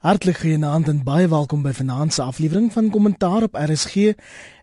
Hartlik 0.00 0.38
genaamd 0.40 0.88
en 0.88 1.02
baie 1.04 1.26
welkom 1.28 1.60
by 1.60 1.74
vanaand 1.76 2.14
se 2.16 2.22
aflewering 2.22 2.70
van 2.72 2.86
Kommentaar 2.90 3.42
op 3.42 3.58
RSG. 3.60 4.14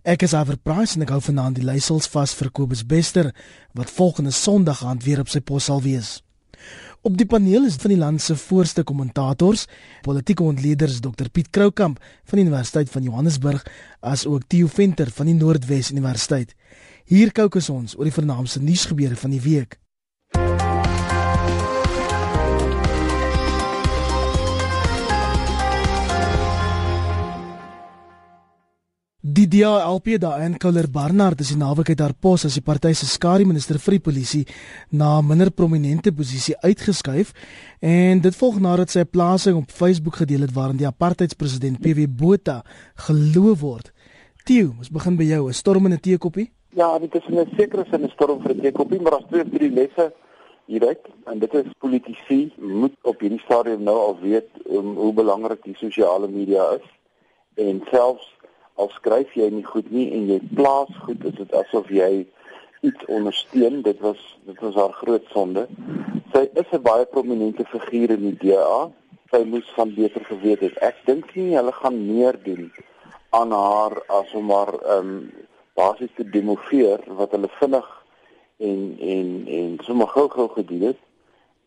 Ek 0.02 0.24
is 0.26 0.34
Iver 0.34 0.58
Price 0.58 0.98
en 0.98 1.06
ek 1.06 1.14
hou 1.14 1.20
vanaand 1.22 1.60
die 1.60 1.66
leiersels 1.68 2.10
vas 2.10 2.34
vir 2.40 2.50
Kobus 2.50 2.82
Bester 2.90 3.30
wat 3.78 3.94
volgende 3.94 4.34
Sondag 4.34 4.82
aand 4.82 5.06
weer 5.06 5.22
op 5.22 5.30
sy 5.30 5.44
pos 5.46 5.70
sal 5.70 5.84
wees. 5.86 6.24
Op 7.06 7.22
die 7.22 7.30
paneel 7.30 7.70
is 7.70 7.78
van 7.78 7.94
die 7.94 8.00
land 8.02 8.26
se 8.26 8.34
voorste 8.48 8.82
kommentators, 8.82 9.68
politieke 10.02 10.42
ontleeders 10.42 11.04
Dr 11.06 11.30
Piet 11.30 11.54
Kroukamp 11.54 12.02
van 12.02 12.42
die 12.42 12.50
Universiteit 12.50 12.90
van 12.90 13.06
Johannesburg 13.06 13.62
as 14.02 14.26
ook 14.26 14.50
Theo 14.50 14.66
Venter 14.66 15.14
van 15.14 15.30
die 15.30 15.38
Noordwes 15.38 15.94
Universiteit. 15.94 16.58
Hier 17.06 17.30
kookus 17.30 17.70
ons 17.70 17.94
oor 17.94 18.10
die 18.10 18.20
vernaamste 18.24 18.66
nuusgebeure 18.66 19.22
van 19.22 19.38
die 19.38 19.46
week. 19.46 19.78
Die 29.30 29.48
DALP 29.48 30.06
daar 30.22 30.42
in 30.42 30.54
Couler 30.58 30.86
Barnard 30.88 31.42
is 31.44 31.50
die 31.52 31.58
naweek 31.60 31.90
uit 31.92 32.00
haar 32.00 32.14
pos 32.16 32.46
as 32.48 32.54
die 32.56 32.62
party 32.64 32.94
se 32.96 33.10
skare 33.12 33.44
minister 33.44 33.76
vir 33.84 33.98
die 33.98 34.04
polisie 34.06 34.44
na 34.90 35.20
'n 35.20 35.28
minder 35.28 35.52
prominente 35.52 36.14
posisie 36.16 36.56
uitgeskuif 36.64 37.34
en 37.82 38.22
dit 38.22 38.36
volg 38.36 38.60
nadat 38.60 38.90
sy 38.90 39.00
'n 39.00 39.12
plasing 39.12 39.58
op 39.58 39.70
Facebook 39.70 40.16
gedeel 40.16 40.48
het 40.48 40.54
waarin 40.54 40.78
die 40.78 40.88
apartheidspresident 40.88 41.82
PW 41.82 42.08
Botha 42.08 42.64
geloof 42.96 43.60
word. 43.60 43.92
Tieu, 44.46 44.72
ons 44.78 44.90
begin 44.90 45.18
by 45.18 45.24
jou, 45.24 45.50
'n 45.50 45.54
storm 45.54 45.86
in 45.86 45.94
'n 45.94 46.00
teekoppie? 46.00 46.50
Ja, 46.70 46.98
dit 46.98 47.14
is 47.16 47.28
'n 47.28 47.50
sekere 47.58 47.86
sin 47.92 48.04
'n 48.04 48.10
storm 48.10 48.42
vir 48.42 48.56
'n 48.56 48.62
teekoppie, 48.62 49.02
maar 49.02 49.12
daar's 49.12 49.28
twee 49.28 49.44
of 49.44 49.50
drie 49.50 49.72
lesse 49.72 50.14
hieruit 50.68 51.04
en 51.26 51.40
dit 51.40 51.54
is 51.54 51.66
politici 51.80 52.54
moet 52.56 52.96
op 53.02 53.20
hierdie 53.20 53.44
stadium 53.44 53.84
nou 53.84 53.98
al 53.98 54.18
weet 54.22 54.50
um, 54.70 54.96
hoe 54.96 55.14
belangrik 55.14 55.64
die 55.64 55.76
sosiale 55.76 56.28
media 56.28 56.78
is 56.80 56.88
en 57.56 57.82
selfs 57.92 58.37
al 58.78 58.90
skryf 58.96 59.34
jy 59.38 59.50
nie 59.54 59.66
goed 59.66 59.90
nie 59.92 60.08
en 60.16 60.28
jy 60.32 60.40
plaas 60.58 60.94
goed 61.06 61.26
is 61.26 61.36
dit 61.40 61.54
asof 61.62 61.90
jy 61.94 62.26
iets 62.86 63.06
ondersteun. 63.10 63.82
Dit 63.82 64.00
was 64.06 64.22
dit 64.46 64.60
was 64.62 64.76
haar 64.76 64.94
groot 65.02 65.26
sonde. 65.34 65.68
Sy 66.34 66.48
is 66.54 66.70
'n 66.72 66.82
baie 66.82 67.06
prominente 67.06 67.66
figuur 67.66 68.16
in 68.18 68.24
die 68.30 68.38
DA 68.44 68.90
sy 69.32 69.44
moes 69.44 69.68
van 69.76 69.94
beter 69.96 70.24
geweet 70.26 70.60
het. 70.60 70.78
Ek 70.82 71.00
dink 71.06 71.36
nie 71.36 71.56
hulle 71.56 71.72
gaan 71.72 71.98
meer 72.08 72.38
doen 72.44 72.72
aan 73.36 73.52
haar 73.52 73.98
as 74.08 74.34
om 74.34 74.52
haar 74.52 74.74
ehm 74.74 75.12
um, 75.12 75.32
basies 75.78 76.14
te 76.16 76.24
demoveer 76.24 77.04
wat 77.20 77.32
hulle 77.36 77.50
vinnig 77.60 77.88
en 78.58 78.98
en 79.00 79.28
en 79.60 79.78
sommer 79.86 80.08
gou 80.08 80.28
gou 80.30 80.48
gedoen 80.56 80.82
het. 80.92 81.02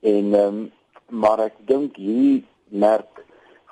En 0.01 0.35
ehm 0.35 0.47
um, 0.47 0.71
maar 1.11 1.41
ek 1.43 1.57
dink 1.67 1.97
hierdie 1.97 2.45
merk 2.69 3.25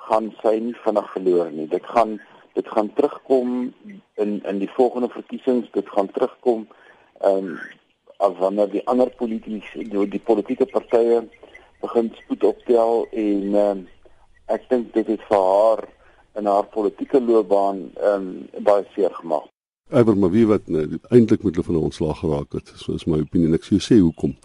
gaan 0.09 0.33
sy 0.41 0.57
nie 0.59 0.75
vinnig 0.83 1.11
verloor 1.13 1.51
nie. 1.51 1.67
Dit 1.67 1.85
gaan 1.85 2.19
dit 2.53 2.67
gaan 2.67 2.93
terugkom 2.93 3.73
in 4.15 4.39
in 4.43 4.59
die 4.59 4.71
volgende 4.75 5.09
verkiesings 5.09 5.69
dit 5.71 5.89
gaan 5.89 6.11
terugkom 6.11 6.67
ehm 7.19 7.51
um, 7.51 7.59
as 8.19 8.35
wanneer 8.37 8.67
die 8.71 8.87
ander 8.87 9.09
politici 9.09 9.83
die, 9.87 10.07
die 10.07 10.19
politieke 10.19 10.65
partye 10.65 11.21
begin 11.81 12.11
spoed 12.21 12.43
optel 12.43 13.07
en 13.11 13.55
ehm 13.55 13.77
um, 13.77 13.87
ek 14.49 14.65
dink 14.69 14.93
dit 14.93 15.07
het 15.07 15.23
vir 15.29 15.45
haar 15.45 15.85
in 16.39 16.45
haar 16.45 16.67
politieke 16.73 17.21
loopbaan 17.21 17.85
ehm 17.95 18.27
um, 18.27 18.63
baie 18.63 18.85
seer 18.95 19.13
gemaak. 19.21 19.47
Ewer 19.89 20.17
maar 20.17 20.31
wie 20.31 20.47
wat 20.47 20.67
nee, 20.67 20.99
eintlik 21.09 21.43
met 21.43 21.55
hulle 21.55 21.65
van 21.65 21.75
ontslag 21.75 22.19
geraak 22.19 22.53
het, 22.53 22.71
soos 22.75 23.05
my 23.09 23.21
opinie 23.23 23.47
en 23.49 23.57
ek 23.57 23.65
sê 23.69 23.97
hoekom. 23.97 24.35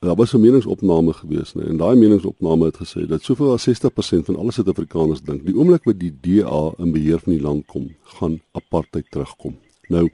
Daar 0.00 0.14
was 0.16 0.32
'n 0.32 0.40
meningsopname 0.40 1.12
gewees, 1.12 1.52
nee, 1.52 1.66
en 1.66 1.76
daai 1.76 1.96
meningsopname 1.96 2.64
het 2.64 2.76
gesê 2.76 3.06
dat 3.06 3.22
soveel 3.22 3.52
as 3.52 3.62
60% 3.62 4.24
van 4.24 4.36
alle 4.36 4.52
Suid-Afrikaners 4.52 5.22
dink 5.22 5.44
die 5.44 5.56
oomblik 5.56 5.84
wat 5.84 5.98
die 5.98 6.14
DA 6.20 6.72
in 6.78 6.92
beheer 6.92 7.18
van 7.18 7.32
die 7.32 7.42
land 7.42 7.66
kom, 7.66 7.94
gaan 8.02 8.40
apartheid 8.52 9.10
terugkom. 9.10 9.58
Nou 9.88 10.10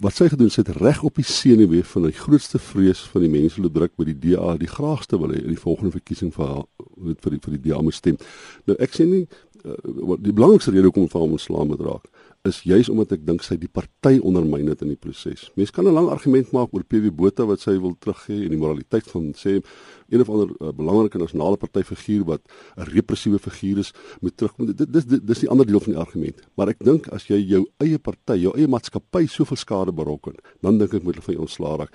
wat 0.00 0.14
sy 0.14 0.28
gedoen 0.28 0.50
het 0.52 0.68
reg 0.68 1.02
op 1.02 1.14
die 1.14 1.24
senuwee 1.24 1.84
van 1.84 2.02
die 2.02 2.12
grootste 2.12 2.58
vrees 2.58 3.00
van 3.00 3.20
die 3.20 3.30
mense 3.30 3.62
wat 3.62 3.74
druk 3.74 3.92
by 3.96 4.04
die 4.04 4.18
DA 4.18 4.56
die 4.56 4.68
graagste 4.68 5.18
wil 5.18 5.32
hê 5.32 5.40
in 5.42 5.54
die 5.54 5.64
volgende 5.64 5.90
verkiesing 5.90 6.32
vir 6.34 6.46
haar, 6.46 6.66
vir 6.96 7.30
die 7.30 7.40
vir 7.44 7.56
die 7.56 7.62
DA 7.68 7.80
moet 7.80 7.94
stem. 7.94 8.16
Nou 8.64 8.76
ek 8.78 8.92
sê 8.92 9.04
nie 9.08 9.26
uh, 9.64 10.16
die 10.16 10.32
belangrikste 10.32 10.70
rede 10.70 10.88
hoekom 10.90 11.08
vir 11.08 11.20
hom 11.20 11.36
ontslaam 11.38 11.72
moet 11.72 11.80
raak 11.80 12.08
is 12.42 12.64
juis 12.66 12.88
omdat 12.90 13.12
ek 13.14 13.20
dink 13.22 13.44
sy 13.46 13.54
die 13.54 13.70
party 13.70 14.16
ondermyn 14.18 14.66
het 14.72 14.80
in 14.82 14.90
die 14.90 14.98
proses. 14.98 15.44
Mense 15.54 15.70
kan 15.72 15.86
'n 15.86 15.94
lang 15.94 16.08
argument 16.10 16.50
maak 16.50 16.74
oor 16.74 16.82
PW 16.82 17.14
Botha 17.14 17.46
wat 17.46 17.60
sy 17.60 17.78
wil 17.78 17.94
teruggee 17.94 18.42
en 18.42 18.50
die 18.50 18.58
moraliteit 18.58 19.06
van 19.06 19.30
sê 19.32 19.62
een 20.10 20.20
of 20.20 20.28
ander 20.28 20.50
uh, 20.58 20.72
belangrike 20.74 21.18
nasionale 21.18 21.56
partyfiguur 21.56 22.24
wat 22.24 22.42
'n 22.76 22.90
repressiewe 22.90 23.38
figuur 23.38 23.78
is 23.78 23.92
moet 24.20 24.36
terugkom. 24.36 24.74
Dit 24.74 24.92
dis 24.92 25.04
dis 25.06 25.38
die 25.38 25.48
ander 25.48 25.66
deel 25.66 25.78
van 25.80 25.92
die 25.92 26.00
argument. 26.00 26.42
Maar 26.56 26.68
ek 26.68 26.82
dink 26.82 27.08
as 27.08 27.28
jy 27.28 27.38
jou 27.38 27.64
eie 27.78 27.98
party, 27.98 28.34
jou 28.42 28.52
eie 28.56 28.66
maatskappy 28.66 29.26
soveel 29.26 29.56
skade 29.56 29.92
berokken, 29.92 30.34
dan 30.62 30.78
dink 30.78 30.94
ek 30.94 31.02
moet 31.04 31.14
hulle 31.14 31.24
van 31.24 31.34
jou 31.34 31.44
ontslaa 31.46 31.76
raak. 31.76 31.94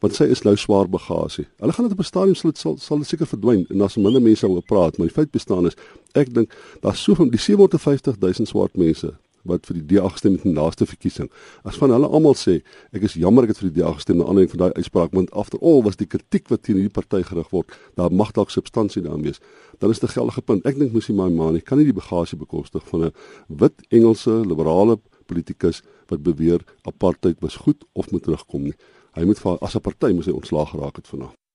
Want 0.00 0.14
sy 0.14 0.24
is 0.24 0.44
nou 0.44 0.56
swaar 0.56 0.88
bagasie. 0.88 1.46
Hulle 1.56 1.72
gaan 1.72 1.88
dit 1.88 1.92
op 1.92 2.00
'n 2.00 2.04
stadium 2.04 2.34
sal 2.34 2.50
dit 2.50 2.58
sal, 2.58 2.76
sal 2.76 2.98
dit 2.98 3.06
seker 3.06 3.26
verdwyn 3.26 3.64
en 3.70 3.78
daar's 3.78 3.96
minder 3.96 4.20
mense 4.20 4.46
oor 4.46 4.62
praat, 4.62 4.98
maar 4.98 5.08
die 5.08 5.14
feit 5.14 5.32
bestaan 5.32 5.66
is 5.66 5.76
ek 6.12 6.34
dink 6.34 6.52
daar's 6.82 7.02
soveel 7.02 7.30
die 7.30 7.40
750 7.40 8.20
000 8.20 8.46
swart 8.46 8.76
mense 8.76 9.16
wat 9.46 9.66
vir 9.66 9.78
die 9.80 9.86
DA 9.94 10.08
gestem 10.08 10.36
het 10.36 10.44
in 10.44 10.54
die 10.54 10.60
laaste 10.60 10.86
verkiesing. 10.86 11.30
As 11.64 11.78
van 11.80 11.90
hulle 11.94 12.08
almal 12.08 12.34
sê, 12.34 12.60
ek 12.92 13.06
is 13.08 13.14
jammer 13.14 13.46
ek 13.46 13.54
het 13.54 13.62
vir 13.62 13.70
die 13.70 13.80
DA 13.80 13.92
gestem 13.96 14.20
na 14.20 14.26
aanleiding 14.26 14.52
van 14.54 14.64
daai 14.64 14.78
uitspraak 14.80 15.14
want 15.16 15.32
after 15.32 15.58
all 15.62 15.82
was 15.86 15.96
die 15.96 16.08
kritiek 16.10 16.50
wat 16.52 16.62
teen 16.62 16.80
hierdie 16.80 16.92
party 16.92 17.22
gerig 17.22 17.50
word, 17.54 17.72
daar 17.96 18.12
mag 18.12 18.32
dalk 18.36 18.50
substansie 18.50 19.02
daarin 19.02 19.24
wees. 19.26 19.40
Dan 19.78 19.90
is 19.90 20.00
dit 20.00 20.10
'n 20.10 20.12
geldige 20.12 20.42
punt. 20.42 20.66
Ek 20.66 20.78
dink 20.78 20.92
Musi 20.92 21.12
Maimane 21.12 21.60
kan 21.60 21.78
nie 21.78 21.84
die 21.84 22.00
bagasie 22.00 22.38
bekostig 22.38 22.82
van 22.88 23.04
'n 23.04 23.12
wit 23.48 23.74
Engelse 23.90 24.44
liberale 24.46 24.98
politikus 25.26 25.82
wat 26.08 26.22
beweer 26.22 26.60
apartheid 26.82 27.40
was 27.40 27.56
goed 27.56 27.84
of 27.92 28.10
moet 28.10 28.22
terugkom 28.22 28.62
nie. 28.62 28.74
Hy 29.14 29.24
moet 29.24 29.40
as 29.60 29.74
'n 29.74 29.80
party 29.80 30.12
moet 30.12 30.26
hy 30.26 30.32
ontslaag 30.32 30.70
geraak 30.70 30.96
het 30.96 31.08
vanaand. 31.08 31.45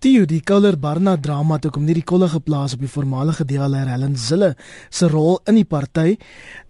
Die 0.00 0.24
die 0.24 0.40
Couler 0.40 0.78
Barna 0.80 1.12
drama 1.20 1.58
het 1.58 1.66
ook 1.68 1.76
om 1.76 1.82
nie 1.84 1.92
die 1.98 2.06
kolle 2.08 2.24
geplaas 2.32 2.72
op 2.72 2.80
die 2.80 2.88
voormalige 2.88 3.44
DLR 3.44 3.90
Helen 3.92 4.14
Zille 4.16 4.54
se 4.88 5.10
rol 5.12 5.42
in 5.44 5.58
die 5.58 5.66
party. 5.68 6.14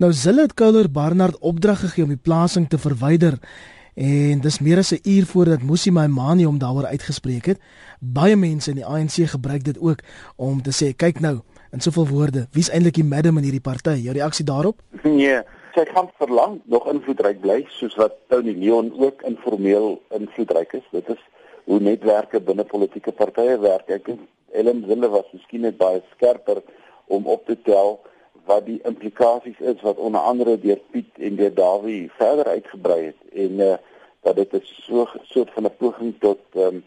Nou 0.03 0.11
Zille 0.11 0.49
het 0.49 0.57
Couler 0.59 0.89
Barnard 0.91 1.39
opdrag 1.39 1.85
gegee 1.85 2.09
om 2.09 2.11
die 2.11 2.19
plasing 2.19 2.67
te 2.67 2.81
verwyder 2.83 3.39
en 3.95 4.43
dis 4.43 4.59
meer 4.59 4.83
as 4.83 4.91
'n 4.93 4.99
uur 5.05 5.27
voordat 5.31 5.63
Musi 5.63 5.93
Maimane 5.93 6.45
hom 6.45 6.59
daaroor 6.59 6.91
uitgespreek 6.91 7.47
het. 7.47 7.61
Baie 8.01 8.37
mense 8.37 8.71
in 8.71 8.83
die 8.83 8.87
ANC 8.87 9.31
gebruik 9.31 9.65
dit 9.65 9.79
ook 9.79 10.03
om 10.37 10.63
te 10.63 10.73
sê 10.73 10.97
kyk 10.97 11.21
nou 11.21 11.41
in 11.71 11.81
soveel 11.81 12.09
woorde, 12.09 12.49
wie's 12.53 12.71
eintlik 12.71 12.95
die 12.95 13.05
madam 13.05 13.37
in 13.37 13.45
hierdie 13.45 13.61
party? 13.61 13.91
Jou 13.91 14.13
reaksie 14.13 14.45
daarop? 14.45 14.83
Nee, 15.05 15.43
sy 15.75 15.85
gaan 15.95 16.11
verlang 16.19 16.61
nog 16.65 16.89
invloedryk 16.89 17.41
bly 17.41 17.65
soos 17.69 17.95
wat 17.95 18.13
Tony 18.29 18.55
Leon 18.59 18.93
ook 18.99 19.23
informeel 19.23 20.03
invloedryk 20.11 20.73
is. 20.73 20.83
Dit 20.91 21.09
is 21.09 21.19
hoe 21.71 21.81
netwerke 21.81 22.41
binne 22.43 22.65
politieke 22.67 23.13
partye 23.15 23.59
werk. 23.63 23.91
Ek 23.95 24.07
dink 24.09 24.27
Ellen 24.59 24.83
Zille 24.89 25.11
was 25.13 25.29
miskien 25.31 25.63
net 25.63 25.77
baie 25.79 26.01
skerper 26.17 26.59
om 27.07 27.29
op 27.31 27.45
te 27.47 27.55
tel 27.63 28.01
wat 28.51 28.65
die 28.67 28.81
implikasies 28.89 29.61
is 29.73 29.83
wat 29.87 30.01
onder 30.03 30.25
andere 30.27 30.57
deur 30.59 30.81
Piet 30.91 31.21
en 31.23 31.37
deur 31.39 31.55
Dawie 31.55 32.11
verder 32.19 32.51
uitgebrei 32.57 32.99
het 33.05 33.39
en 33.45 33.63
uh, 33.63 33.77
dat 34.27 34.37
dit 34.37 34.53
'n 34.53 34.63
so 34.65 35.07
soort 35.23 35.51
van 35.55 35.65
'n 35.65 35.77
poging 35.79 36.15
tot 36.19 36.41
ehm 36.55 36.67
um, 36.67 36.83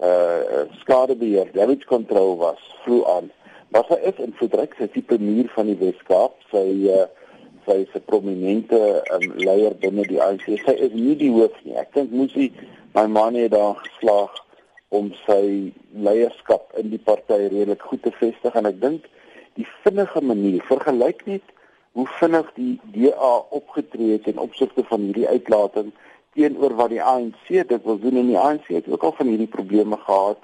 uh 0.00 0.66
skadebeheer, 0.80 1.48
damage 1.52 1.86
control 1.86 2.36
was 2.36 2.60
vroeg 2.82 3.08
aan. 3.08 3.30
Maar 3.68 3.84
sy 3.88 3.98
is 4.10 4.18
in 4.24 4.34
verdruk, 4.36 4.74
sy 4.78 4.88
die 4.92 5.02
premier 5.02 5.48
van 5.54 5.66
die 5.66 5.78
Weskaap. 5.80 6.34
Sy 6.50 6.66
uh 6.96 7.06
sy 7.66 7.86
'n 7.94 8.04
prominente 8.04 8.80
um, 9.14 9.32
leier 9.36 9.74
binne 9.80 10.02
die 10.06 10.20
ANC. 10.22 10.44
Sy 10.66 10.74
is 10.86 10.92
nie 10.92 11.16
die 11.16 11.30
hoof 11.30 11.56
nie. 11.64 11.74
Ek 11.76 11.94
dink 11.94 12.10
moes 12.10 12.32
sy 12.32 12.50
my 12.96 13.06
man 13.06 13.34
het 13.34 13.50
daar 13.50 13.76
geslaag 13.76 14.32
om 14.88 15.10
sy 15.26 15.72
leierskap 16.06 16.72
in 16.80 16.88
die 16.94 17.02
party 17.08 17.36
redelik 17.42 17.82
goed 17.82 18.02
te 18.02 18.12
vestig 18.16 18.54
en 18.56 18.68
ek 18.70 18.80
dink 18.80 19.08
die 19.60 19.66
vinnige 19.84 20.22
manier 20.24 20.64
vergelyk 20.70 21.20
net 21.28 21.52
hoe 21.98 22.06
vinnig 22.20 22.48
die 22.56 22.74
DA 22.94 23.32
opgetree 23.58 24.14
het 24.14 24.30
in 24.32 24.40
opsigte 24.40 24.84
van 24.88 25.04
hierdie 25.08 25.28
uitlating 25.28 25.92
teenoor 26.36 26.76
wat 26.80 26.92
die 26.94 27.02
ANC 27.02 27.52
dit 27.52 27.84
wil 27.90 28.00
doen 28.00 28.22
en 28.22 28.32
die 28.32 28.40
ANC 28.40 28.72
het 28.78 28.88
ook 28.88 29.04
al 29.08 29.14
van 29.20 29.32
hierdie 29.32 29.52
probleme 29.58 30.00
gehad 30.06 30.40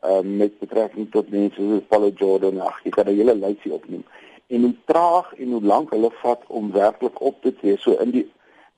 um, 0.00 0.36
met 0.40 0.58
betrekking 0.64 1.10
tot 1.12 1.28
mense 1.36 1.60
soos 1.60 1.86
Paul 1.92 2.10
Jordan 2.16 2.60
ag 2.64 2.80
jy 2.84 2.96
kan 2.96 3.08
'n 3.08 3.16
hele 3.20 3.36
lysie 3.36 3.72
opneem. 3.76 4.04
En 4.48 4.60
hoe 4.68 4.74
traag 4.84 5.32
en 5.36 5.52
hoe 5.52 5.62
lank 5.62 5.90
hulle 5.96 6.10
vat 6.24 6.42
om 6.48 6.72
werklik 6.72 7.20
op 7.20 7.42
te 7.42 7.52
tree 7.60 7.76
so 7.78 7.96
in 8.04 8.10
die 8.16 8.26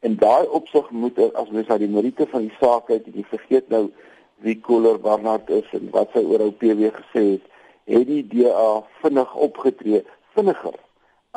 In 0.03 0.17
daai 0.19 0.47
opsig 0.51 0.91
moet 0.91 1.19
as 1.39 1.51
mens 1.55 1.69
na 1.71 1.79
die 1.79 1.91
meriete 1.91 2.27
van 2.31 2.49
die 2.49 2.57
saak 2.59 2.89
kyk, 2.91 3.07
jy 3.15 3.25
vergeet 3.31 3.69
nou 3.71 3.85
wie 4.43 4.57
Kohler 4.59 4.99
Barnard 4.99 5.51
is 5.51 5.69
en 5.79 5.91
wat 5.95 6.11
sy 6.15 6.25
oor 6.27 6.43
OPW 6.49 6.91
gesê 6.97 7.23
het, 7.35 7.45
het 7.91 8.09
die 8.09 8.23
DA 8.27 8.83
vinnig 9.03 9.35
opgetree, 9.47 10.03
vinniger 10.35 10.75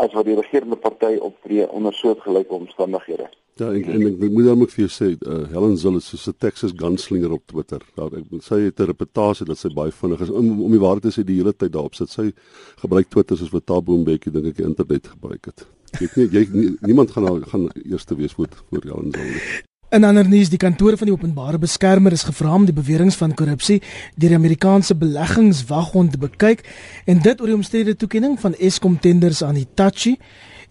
as 0.02 0.14
wat 0.18 0.26
die 0.28 0.36
regerende 0.36 0.78
party 0.82 1.16
optree 1.24 1.68
onder 1.70 1.94
soortgelyke 1.94 2.54
omstandighede. 2.58 3.30
Ja, 3.56 3.70
en, 3.70 3.86
en 3.88 4.02
ek 4.10 4.32
moet 4.34 4.50
dan 4.50 4.64
ook 4.66 4.74
vir 4.74 4.82
jou 4.84 4.92
sê, 4.92 5.12
uh, 5.16 5.46
Helen 5.54 5.78
Zille 5.80 6.02
is 6.02 6.10
so 6.12 6.32
'n 6.32 6.36
Texas 6.44 6.74
gunslinger 6.76 7.32
op 7.32 7.46
Twitter. 7.48 7.86
Nou 7.96 8.10
ek 8.12 8.26
moet 8.32 8.44
sê 8.44 8.60
het 8.66 8.80
'n 8.80 8.90
reputasie 8.92 9.46
dat 9.46 9.58
sy 9.58 9.70
baie 9.72 9.92
vinnig 9.92 10.26
is 10.26 10.30
om 10.30 10.64
om 10.66 10.72
die 10.72 10.82
waarheid 10.82 11.06
te 11.08 11.14
sê 11.16 11.24
die 11.24 11.38
hele 11.40 11.54
tyd 11.54 11.72
daarop 11.72 11.96
sit. 11.96 12.10
Sy 12.10 12.34
gebruik 12.82 13.08
Twitter 13.10 13.38
soos 13.38 13.54
wat 13.54 13.66
Tabo 13.66 13.98
Mbeki 13.98 14.32
dink 14.32 14.46
ek 14.46 14.58
die 14.58 14.66
internet 14.66 15.08
gebruik 15.08 15.46
het. 15.46 15.66
Ek 15.96 16.16
weet 16.16 16.34
jy 16.36 16.48
nie, 16.52 16.74
niemand 16.82 17.12
gaan 17.12 17.24
nou 17.24 17.40
gaan 17.48 17.70
eerste 17.84 18.16
wees 18.16 18.34
voor 18.34 18.48
voor 18.70 18.84
Helen 18.84 19.12
Zille. 19.12 19.64
In 19.96 20.04
ander 20.04 20.28
nuus, 20.28 20.50
die 20.50 20.58
kantoor 20.60 20.98
van 20.98 21.08
die 21.08 21.14
openbare 21.14 21.60
beskermer 21.62 22.12
is 22.12 22.26
gevra 22.28 22.56
om 22.58 22.66
die 22.66 22.74
beweringe 22.76 23.14
van 23.16 23.36
korrupsie 23.38 23.78
deur 24.18 24.34
die 24.34 24.40
Amerikaanse 24.40 24.96
beleggingswaghond 24.98 26.12
te 26.12 26.20
bekyk 26.20 26.66
en 27.06 27.22
dit 27.24 27.40
oor 27.40 27.52
die 27.52 27.56
omstrede 27.56 27.94
toekenning 27.96 28.36
van 28.42 28.58
Eskom 28.60 28.98
tenders 29.00 29.44
aan 29.46 29.56
Hitachi. 29.56 30.18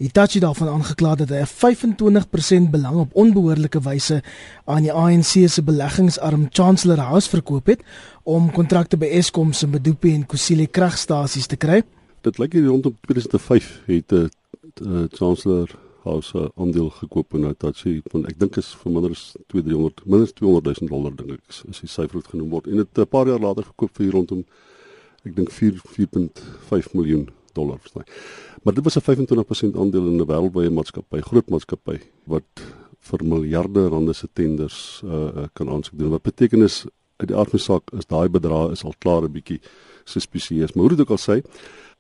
Hitachi 0.02 0.42
daarvan 0.42 0.74
aangekla 0.74 1.14
dat 1.22 1.30
hy 1.30 1.40
'n 1.40 1.46
25% 1.46 2.70
belang 2.70 2.96
op 3.06 3.14
onbehoorlike 3.14 3.80
wyse 3.80 4.22
aan 4.64 4.82
die 4.82 4.92
ANC 4.92 5.48
se 5.48 5.62
beleggingsarm 5.62 6.48
Chancellor 6.50 6.98
House 6.98 7.28
verkoop 7.28 7.66
het 7.66 7.80
om 8.24 8.50
kontrakte 8.50 8.96
by 8.96 9.06
Eskom 9.06 9.52
se 9.52 9.66
Medupi 9.66 10.14
en 10.14 10.26
Kusile 10.26 10.66
kragstasies 10.66 11.46
te 11.46 11.56
kry. 11.56 11.82
Dit 12.20 12.38
lyk 12.38 12.52
hier 12.52 12.66
rondom 12.66 12.96
2005 13.00 13.80
het 13.86 14.12
'n 14.80 15.04
uh, 15.04 15.06
Chancellor 15.12 15.68
House 16.04 16.38
'n 16.38 16.50
aandeel 16.54 16.90
gekoop 16.90 17.34
in 17.34 17.46
Hitachi 17.46 18.02
van 18.12 18.26
ek 18.26 18.38
dink 18.38 18.56
is 18.56 18.74
vir 18.74 18.92
minder 18.92 19.10
as 19.10 19.36
2300 19.48 20.04
minstens 20.06 20.32
200 20.40 20.80
000 20.80 20.88
dollar 20.88 21.16
dink 21.16 21.30
ek 21.38 21.48
is, 21.48 21.80
die 21.80 21.88
syfer 21.88 22.20
wat 22.20 22.32
genoem 22.32 22.50
word 22.50 22.66
en 22.66 22.76
dit 22.82 22.98
'n 22.98 23.06
paar 23.06 23.26
jaar 23.26 23.40
later 23.40 23.64
gekoop 23.64 23.92
vir 23.96 24.12
rondom 24.12 24.44
ek 25.24 25.34
dink 25.36 25.50
4 25.50 25.80
4.5 25.96 26.92
miljoen 26.94 27.28
dollar 27.54 27.78
verstaan. 27.78 28.04
Maar 28.62 28.74
dit 28.74 28.84
was 28.84 28.96
'n 28.96 29.00
25% 29.00 29.76
aandeel 29.76 30.06
in 30.06 30.20
'n 30.20 30.26
wêreldwye 30.26 30.70
maatskappy, 30.70 31.20
groot 31.20 31.48
maatskappy 31.48 31.98
wat 32.26 32.50
vir 32.98 33.24
miljarde 33.24 33.88
rande 33.88 34.12
se 34.12 34.28
tenders 34.32 35.02
uh, 35.04 35.46
kan 35.52 35.68
aansoek 35.68 35.98
doen. 35.98 36.10
Wat 36.10 36.22
beteken 36.22 36.62
is 36.62 36.84
uit 37.16 37.28
die 37.28 37.36
aard 37.36 37.50
van 37.50 37.58
saak 37.58 37.90
is 37.92 38.06
daai 38.06 38.28
bedrag 38.28 38.72
is 38.72 38.84
al 38.84 38.94
klaar 38.98 39.22
'n 39.22 39.32
bietjie 39.32 39.60
suspisieus. 40.04 40.72
Maar 40.72 40.84
hoe 40.84 40.96
dit 40.96 41.00
ook 41.00 41.10
al 41.10 41.24
sê, 41.28 41.42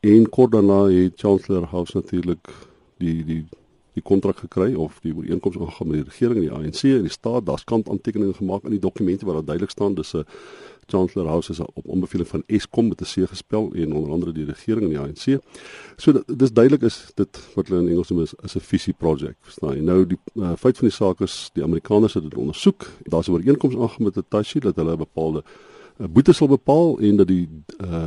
en 0.04 0.28
kort 0.28 0.52
daarna 0.52 0.84
het 0.92 1.12
Chancellor 1.16 1.64
House 1.64 1.96
natuurlik 1.96 2.48
die 2.98 3.24
die 3.24 3.44
die 3.94 4.02
kontrak 4.02 4.40
gekry 4.42 4.72
of 4.74 4.96
die 5.04 5.12
ooreenkoms 5.14 5.58
aangegaan 5.58 5.86
met 5.86 6.00
die 6.00 6.08
regering 6.08 6.40
en 6.40 6.46
die 6.48 6.52
ANC 6.52 6.80
en 6.82 7.04
die 7.06 7.12
staat. 7.14 7.44
Daar's 7.46 7.64
kant 7.64 7.88
aantekeninge 7.88 8.34
gemaak 8.34 8.64
in 8.66 8.74
die 8.74 8.82
dokumente 8.82 9.24
waar 9.24 9.38
daar 9.38 9.44
duidelik 9.52 9.70
staan 9.70 9.94
dis 9.94 10.14
'n 10.14 10.24
Chancellor 10.86 11.28
House 11.28 11.50
is 11.50 11.60
op 11.60 11.86
onbeveling 11.86 12.28
van 12.28 12.42
Eskom 12.46 12.88
met 12.88 13.00
'n 13.00 13.04
C 13.04 13.28
gespel 13.28 13.72
en 13.72 13.92
onder 13.92 14.10
andere 14.10 14.32
die 14.32 14.44
regering 14.44 14.82
en 14.84 14.88
die 14.88 14.98
ANC. 14.98 15.40
So 15.96 16.22
dis 16.26 16.52
duidelik 16.52 16.82
is 16.82 17.12
dit 17.14 17.40
wat 17.54 17.68
hulle 17.68 17.82
in 17.82 17.88
Engels 17.88 18.08
noem 18.08 18.22
is, 18.22 18.34
is 18.42 18.54
'n 18.54 18.60
visie 18.60 18.94
projek, 18.98 19.36
verstaan 19.40 19.74
jy? 19.74 19.80
Nou 19.80 20.06
die 20.06 20.18
uh, 20.34 20.52
feit 20.56 20.76
van 20.78 20.88
die 20.88 20.96
saak 20.96 21.20
is 21.20 21.50
die 21.52 21.62
Amerikaners 21.62 22.14
het 22.14 22.22
dit 22.22 22.34
ondersoek. 22.34 22.86
Daar's 23.02 23.28
'n 23.28 23.32
ooreenkoms 23.32 23.76
aangegaan 23.76 24.04
met 24.04 24.14
Hitachi 24.14 24.58
dat 24.58 24.76
hulle 24.76 24.92
'n 24.92 24.98
bepaalde 24.98 25.44
uh, 26.00 26.06
boete 26.06 26.32
sal 26.32 26.48
bepaal 26.48 26.98
en 26.98 27.16
dat 27.16 27.26
die 27.26 27.48
uh, 27.84 28.06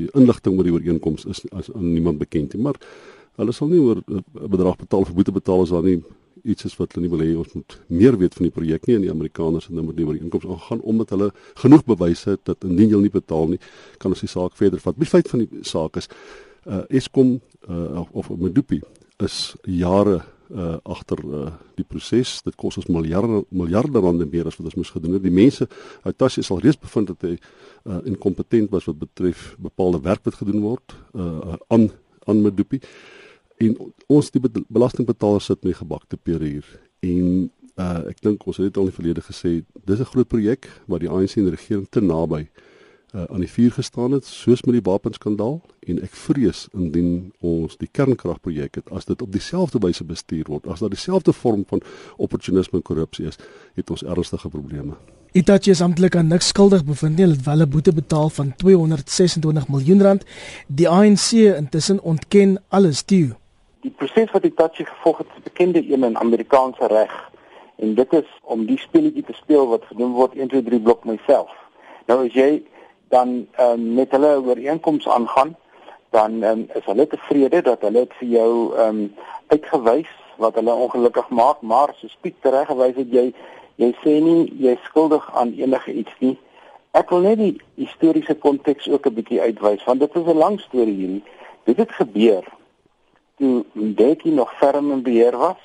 die 0.00 0.08
inligting 0.14 0.58
oor 0.58 0.64
die 0.66 0.74
ooreenkoms 0.74 1.26
is 1.30 1.44
as 1.52 1.70
aan 1.74 1.92
niemand 1.92 2.18
bekend 2.18 2.54
nie. 2.54 2.62
Maar 2.62 2.80
hulle 3.40 3.52
sal 3.52 3.68
nie 3.68 3.80
oor 3.80 4.02
'n 4.06 4.24
bedrag 4.34 4.76
betaal 4.76 5.04
vir 5.04 5.14
boete 5.14 5.32
betaal 5.32 5.62
as 5.62 5.70
daar 5.70 5.82
nie 5.82 6.02
iets 6.44 6.64
is 6.64 6.76
wat 6.76 6.92
hulle 6.92 7.06
nie 7.06 7.12
wil 7.12 7.24
hê 7.24 7.36
ons 7.38 7.54
moet 7.54 7.78
meer 7.86 8.16
weet 8.18 8.34
van 8.34 8.44
die 8.44 8.52
projek 8.52 8.86
nie 8.86 8.96
en 8.96 9.04
die 9.06 9.10
Amerikaners 9.10 9.66
het 9.66 9.76
nou 9.76 9.86
met 9.86 9.96
die 9.96 10.04
ooreenkoms 10.06 10.44
aangegaan 10.44 10.80
omdat 10.80 11.10
hulle 11.10 11.30
genoeg 11.62 11.84
bewyse 11.84 12.30
het 12.30 12.44
dat 12.44 12.64
indien 12.64 12.90
jy 12.90 13.00
nie 13.00 13.14
betaal 13.14 13.48
nie 13.54 13.60
kan 13.98 14.10
ons 14.10 14.20
die 14.20 14.28
saak 14.28 14.56
verder 14.56 14.80
vat. 14.80 14.98
Die 14.98 15.08
feit 15.08 15.28
van 15.28 15.44
die 15.44 15.62
saak 15.62 15.96
is 15.96 16.08
uh 16.66 16.84
Eskom 16.88 17.40
uh 17.68 18.04
of 18.12 18.30
Medupi 18.36 18.80
is 19.22 19.54
jare 19.64 20.22
uh 20.54 20.76
agter 20.82 21.20
uh 21.24 21.50
die 21.78 21.84
proses. 21.84 22.36
Dit 22.46 22.56
kos 22.60 22.78
ons 22.80 22.86
miljarde 22.86 23.42
miljarde 23.50 24.00
rande 24.00 24.26
meer 24.30 24.46
as 24.46 24.56
wat 24.58 24.70
ons 24.70 24.78
moes 24.80 24.92
gedoen 24.94 25.18
het. 25.18 25.24
Die 25.24 25.34
mense 25.34 25.68
uit 26.02 26.18
Tassie 26.18 26.44
sal 26.46 26.62
reeds 26.62 26.80
bevind 26.80 27.12
dat 27.12 27.26
hy 27.26 27.34
uh 27.34 28.00
inkompetent 28.10 28.70
was 28.74 28.86
wat 28.90 28.98
betref 28.98 29.54
bepaalde 29.58 30.00
werk 30.04 30.24
wat 30.24 30.40
gedoen 30.42 30.62
word 30.62 30.96
uh 31.14 31.58
aan 31.68 31.90
aan 32.24 32.42
Medupi. 32.42 32.80
En 33.60 33.76
ons 34.08 34.30
die 34.30 34.40
belastingbetalers 34.42 35.50
sit 35.50 35.64
met 35.64 35.76
gebakte 35.76 36.16
pere 36.16 36.44
hier 36.44 36.68
en 37.04 37.50
uh, 37.76 38.08
ek 38.08 38.22
dink 38.24 38.46
ons 38.48 38.56
het 38.56 38.70
dit 38.70 38.78
al 38.80 38.88
in 38.88 38.90
die 38.90 38.96
verlede 38.96 39.22
gesê 39.22 39.50
dis 39.84 40.00
'n 40.00 40.10
groot 40.12 40.28
projek 40.28 40.66
waar 40.86 41.02
die 41.02 41.10
ANC 41.10 41.36
en 41.36 41.50
die 41.50 41.54
regering 41.54 41.86
te 41.90 42.00
naby 42.00 42.40
uh, 42.48 42.73
aan 43.14 43.42
die 43.44 43.50
vuur 43.50 43.72
gestaan 43.72 44.16
het 44.16 44.26
soos 44.26 44.62
met 44.66 44.74
die 44.78 44.84
wapenskandaal 44.90 45.60
en 45.86 46.00
ek 46.02 46.14
vrees 46.18 46.66
indien 46.74 47.32
ons 47.40 47.76
die 47.78 47.88
kernkragprojek 47.90 48.80
het 48.80 48.90
as 48.90 49.06
dit 49.10 49.22
op 49.22 49.32
dieselfde 49.32 49.78
wyse 49.82 50.04
bestuur 50.04 50.50
word 50.50 50.66
as 50.66 50.82
daar 50.82 50.90
dieselfde 50.94 51.32
vorm 51.32 51.64
van 51.68 51.82
opportunisme 52.16 52.80
en 52.80 52.86
korrupsie 52.86 53.26
is 53.30 53.38
het 53.74 53.90
ons 53.90 54.02
ernstige 54.02 54.48
probleme 54.48 54.98
Itachi 55.34 55.70
is 55.70 55.82
amptelik 55.82 56.14
aan 56.16 56.28
niks 56.30 56.52
skuldig 56.52 56.84
bevind 56.86 57.16
nie. 57.16 57.24
Hulle 57.24 57.34
het 57.34 57.46
wel 57.46 57.62
'n 57.66 57.70
boete 57.70 57.92
betaal 57.92 58.28
van 58.30 58.54
226 58.56 59.68
miljoen 59.68 60.02
rand. 60.02 60.24
Die 60.68 60.88
ANC 60.88 61.32
intussen 61.32 62.02
ontken 62.02 62.62
alles 62.68 63.02
toe 63.02 63.34
die 63.84 63.92
proses 63.92 64.32
wat 64.32 64.46
Hitachi 64.46 64.86
gevolg 64.88 65.18
het, 65.20 65.32
is 65.36 65.44
bekende 65.44 65.82
een 65.84 66.04
in 66.04 66.16
Amerikaanse 66.18 66.86
reg 66.88 67.12
en 67.76 67.94
dit 67.94 68.12
is 68.12 68.28
om 68.42 68.64
die 68.66 68.78
speletjie 68.80 69.24
te 69.26 69.34
speel 69.36 69.66
wat 69.68 69.84
genoem 69.90 70.14
word 70.16 70.36
1 70.38 70.48
2 70.52 70.62
3 70.70 70.80
blok 70.86 71.04
myself. 71.04 71.52
Nou 72.08 72.22
as 72.24 72.36
jy 72.36 72.62
dan 73.14 73.46
um, 73.60 73.82
met 73.94 74.10
hulle 74.10 74.32
ooreenkomste 74.42 75.10
aangaan, 75.12 75.54
dan 76.10 76.42
um, 76.42 76.66
is 76.74 76.84
hulle 76.84 77.06
tevrede 77.06 77.62
dat 77.62 77.82
hulle 77.86 78.04
dit 78.06 78.14
vir 78.20 78.28
jou 78.28 78.50
um, 78.86 79.00
uitgewys 79.54 80.10
wat 80.42 80.54
hulle 80.58 80.74
ongelukkig 80.86 81.28
maak, 81.28 81.60
maar 81.62 81.94
soos 81.98 82.16
Piet 82.20 82.40
tereggewys 82.42 82.98
het 82.98 83.12
jy 83.14 83.28
jy 83.82 83.90
sê 84.02 84.18
nie 84.22 84.50
jy 84.62 84.74
skuldig 84.86 85.24
aan 85.34 85.54
enige 85.58 85.92
iets 85.92 86.14
nie. 86.22 86.36
Ek 86.94 87.10
wil 87.10 87.24
net 87.26 87.40
die 87.40 87.54
historiese 87.78 88.36
konteks 88.38 88.86
ook 88.90 89.06
'n 89.06 89.14
bietjie 89.14 89.40
uitwys 89.42 89.86
want 89.86 90.00
dit 90.00 90.14
is 90.14 90.26
'n 90.26 90.42
lang 90.44 90.60
storie 90.60 90.98
hierdie. 90.98 91.24
Dit 91.64 91.76
het 91.76 91.92
gebeur 91.92 92.44
toe 93.38 93.64
Mbeki 93.72 94.30
nog 94.30 94.52
ferm 94.58 94.90
in 94.90 95.02
beheer 95.02 95.36
was. 95.36 95.62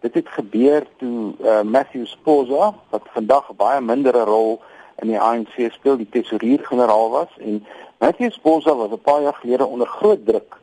Dit 0.00 0.14
het 0.14 0.28
gebeur 0.28 0.86
toe 0.96 1.32
uh, 1.40 1.62
Matthew 1.62 2.06
Sposa 2.06 2.74
wat 2.90 3.04
vandag 3.12 3.50
'n 3.50 3.56
baie 3.56 3.80
mindere 3.80 4.24
rol 4.24 4.60
in 5.00 5.12
die 5.12 5.20
ANC 5.20 5.54
speel, 5.72 5.96
die 5.96 6.08
tesourier-generaal 6.10 7.10
was 7.10 7.36
en 7.38 7.64
Matthew 8.00 8.32
Sposa 8.32 8.74
was 8.76 8.90
'n 8.90 9.00
paar 9.00 9.22
jaar 9.22 9.38
gelede 9.40 9.66
onder 9.66 9.86
groot 9.86 10.26
druk 10.26 10.58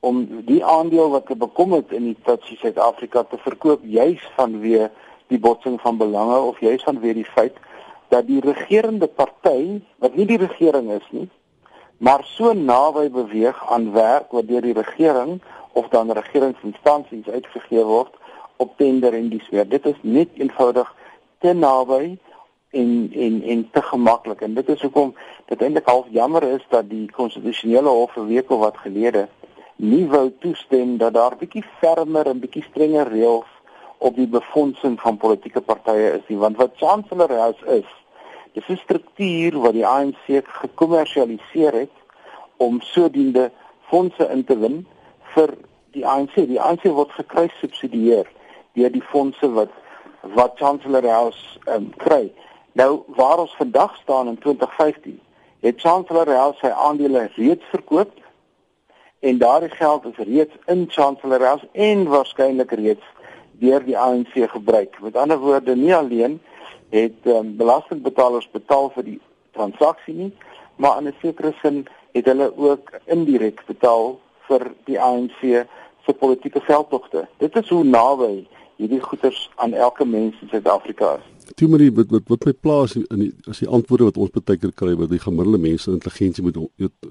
om 0.00 0.26
die 0.46 0.64
aandeel 0.64 1.10
wat 1.10 1.28
hy 1.28 1.36
bekom 1.36 1.72
het 1.72 1.92
in 1.92 2.04
die 2.04 2.16
Tutsi 2.24 2.56
Suid-Afrika 2.56 3.22
te 3.22 3.38
verkoop 3.38 3.80
juis 3.82 4.22
vanweë 4.36 4.90
die 5.26 5.38
botsing 5.38 5.80
van 5.80 5.96
belange 5.96 6.38
of 6.38 6.60
juis 6.60 6.82
vanweë 6.82 7.14
die 7.14 7.30
feit 7.36 7.56
dat 8.08 8.26
die 8.26 8.40
regerende 8.40 9.06
party 9.06 9.80
wat 9.98 10.14
nie 10.14 10.26
die 10.26 10.38
regering 10.38 10.90
is 10.90 11.08
nie 11.10 11.28
maar 11.98 12.24
so 12.24 12.52
naby 12.52 13.10
beweeg 13.10 13.70
aan 13.70 13.92
werk 13.92 14.30
wat 14.30 14.48
deur 14.48 14.60
die 14.62 14.76
regering 14.76 15.40
of 15.72 15.88
dan 15.88 16.12
regeringsinstansies 16.12 17.28
uitgegee 17.28 17.84
word 17.84 18.12
op 18.56 18.76
tender 18.76 19.14
en 19.14 19.28
dis 19.28 19.48
weer. 19.48 19.68
Dit 19.68 19.86
is 19.86 19.96
net 20.00 20.28
eenvoudig 20.34 20.94
te 21.38 21.52
naby 21.52 22.18
en 22.80 22.92
en 23.26 23.42
en 23.54 23.64
te 23.72 23.82
gemaklik 23.82 24.40
en 24.46 24.54
dit 24.54 24.68
is 24.74 24.82
hoekom 24.86 25.12
dit 25.50 25.62
eintlik 25.62 25.90
half 25.92 26.06
jammer 26.18 26.46
is 26.48 26.64
dat 26.74 26.88
die 26.90 27.10
konstitusionele 27.18 27.88
hof 27.98 28.16
'n 28.16 28.26
week 28.26 28.50
of 28.50 28.60
wat 28.64 28.78
gelede 28.84 29.26
nie 29.76 30.06
wou 30.14 30.32
toestem 30.40 30.96
dat 31.02 31.14
daar 31.14 31.36
bietjie 31.36 31.64
fermer 31.80 32.26
en 32.26 32.40
bietjie 32.40 32.64
strenger 32.70 33.12
reëls 33.12 33.52
op 33.98 34.16
die 34.16 34.28
befondsing 34.38 35.00
van 35.00 35.16
politieke 35.16 35.60
partye 35.60 36.10
is 36.18 36.26
nie 36.28 36.38
want 36.38 36.56
wat 36.56 36.76
Chancellor 36.76 37.32
House 37.42 37.64
is 37.80 37.90
dis 38.52 38.68
'n 38.68 38.82
struktuur 38.84 39.60
wat 39.60 39.72
die 39.72 39.86
ANC 39.86 40.26
gekommersialiseer 40.62 41.72
het 41.72 41.96
om 42.56 42.80
sodoende 42.80 43.50
fondse 43.88 44.28
in 44.30 44.44
te 44.44 44.58
win 44.58 44.86
vir 45.34 45.52
die 45.96 46.06
ANC. 46.06 46.34
Die 46.34 46.60
ANC 46.60 46.86
word 46.98 47.12
gekruis 47.16 47.52
subsidieer 47.60 48.28
deur 48.76 48.92
die 48.92 49.04
fondse 49.12 49.50
wat 49.56 49.74
wat 50.36 50.56
Chancellor 50.58 51.06
House 51.06 51.60
um, 51.70 51.92
kry. 52.02 52.32
Nou 52.76 53.02
waar 53.06 53.38
ons 53.38 53.56
vandag 53.56 53.96
staan 53.96 54.28
in 54.28 54.38
2015, 54.38 55.20
het 55.60 55.80
Chancellor 55.80 56.28
House 56.28 56.58
sy 56.60 56.68
aandele 56.68 57.22
reeds 57.34 57.64
verkoop 57.72 58.10
en 59.24 59.38
daardie 59.40 59.70
geld 59.72 60.04
is 60.10 60.18
reeds 60.28 60.58
in 60.66 60.84
Chancellor 60.92 61.40
House 61.40 61.68
en 61.72 62.04
waarskynlik 62.12 62.74
reeds 62.76 63.06
deur 63.62 63.84
die 63.84 63.96
ANC 63.98 64.34
gebruik. 64.52 65.00
Met 65.00 65.16
ander 65.16 65.38
woorde, 65.40 65.76
nie 65.76 65.94
alleen 65.96 66.36
het 66.92 67.24
um, 67.24 67.54
belastingbetalers 67.56 68.50
betaal 68.52 68.90
vir 68.98 69.08
die 69.08 69.20
transaksie 69.56 70.14
nie, 70.14 70.32
maar 70.76 71.00
in 71.00 71.08
'n 71.08 71.16
sekere 71.22 71.54
sin 71.62 71.86
het 72.12 72.28
hulle 72.28 72.52
ook 72.56 72.92
indirek 73.04 73.64
betaal 73.66 74.18
vir 74.50 74.68
die 74.84 75.00
ANC 75.00 75.40
se 76.04 76.12
politieke 76.12 76.60
veldtogte. 76.60 77.24
Dit 77.38 77.56
is 77.56 77.68
hoe 77.68 77.84
naby 77.84 78.46
hierdie 78.76 79.00
goeders 79.00 79.50
aan 79.54 79.72
elke 79.72 80.04
mens 80.04 80.36
in 80.40 80.48
Suid-Afrika 80.48 81.14
is. 81.14 81.35
Toe 81.54 81.68
maar 81.68 81.84
wat 81.94 82.10
wat 82.10 82.28
wat 82.28 82.44
my 82.44 82.52
plaas 82.52 82.96
in 82.96 83.18
die 83.18 83.32
as 83.48 83.58
die 83.62 83.68
antwoorde 83.68 84.04
wat 84.04 84.16
ons 84.16 84.30
baie 84.34 84.58
keer 84.58 84.72
kry 84.72 84.94
wat 84.98 85.10
die 85.10 85.22
gemiddelde 85.22 85.58
mense 85.58 85.90
intelligensie 85.90 86.42
moet 86.42 86.58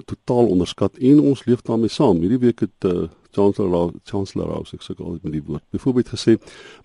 totaal 0.06 0.50
onderskat 0.52 0.98
en 1.00 1.20
ons 1.20 1.46
leef 1.46 1.62
daarmee 1.62 1.90
saam. 1.90 2.20
Hierdie 2.20 2.42
week 2.42 2.60
het 2.60 2.90
uh, 2.90 3.08
Chancellor 3.36 3.70
Rouse, 3.70 3.96
Chancellor 4.04 4.48
Rouse, 4.48 4.76
ek 4.76 4.84
sê 4.84 4.94
altyd 4.96 5.24
met 5.28 5.34
die 5.36 5.44
woord. 5.44 5.64
Byvoorbeeld 5.76 6.12
gesê, 6.14 6.38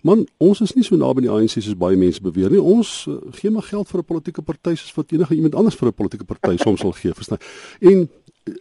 man, 0.07 0.25
ons 0.43 0.61
is 0.65 0.73
nie 0.75 0.83
so 0.83 0.99
naby 0.99 1.23
die 1.25 1.31
ANC 1.31 1.55
soos 1.57 1.77
baie 1.79 1.99
mense 1.99 2.23
beweer 2.23 2.51
nie. 2.51 2.59
Ons 2.59 3.05
uh, 3.07 3.19
gee 3.37 3.51
maar 3.53 3.67
geld 3.67 3.87
vir 3.91 4.01
'n 4.01 4.09
politieke 4.11 4.43
party 4.43 4.75
soos 4.75 4.95
wat 4.97 5.15
enige 5.15 5.35
iemand 5.35 5.55
anders 5.55 5.79
vir 5.79 5.87
'n 5.91 5.99
politieke 6.01 6.27
party 6.27 6.57
soms 6.63 6.83
sal 6.83 6.91
gee, 6.91 7.13
verstaan? 7.15 7.39
En 7.79 8.09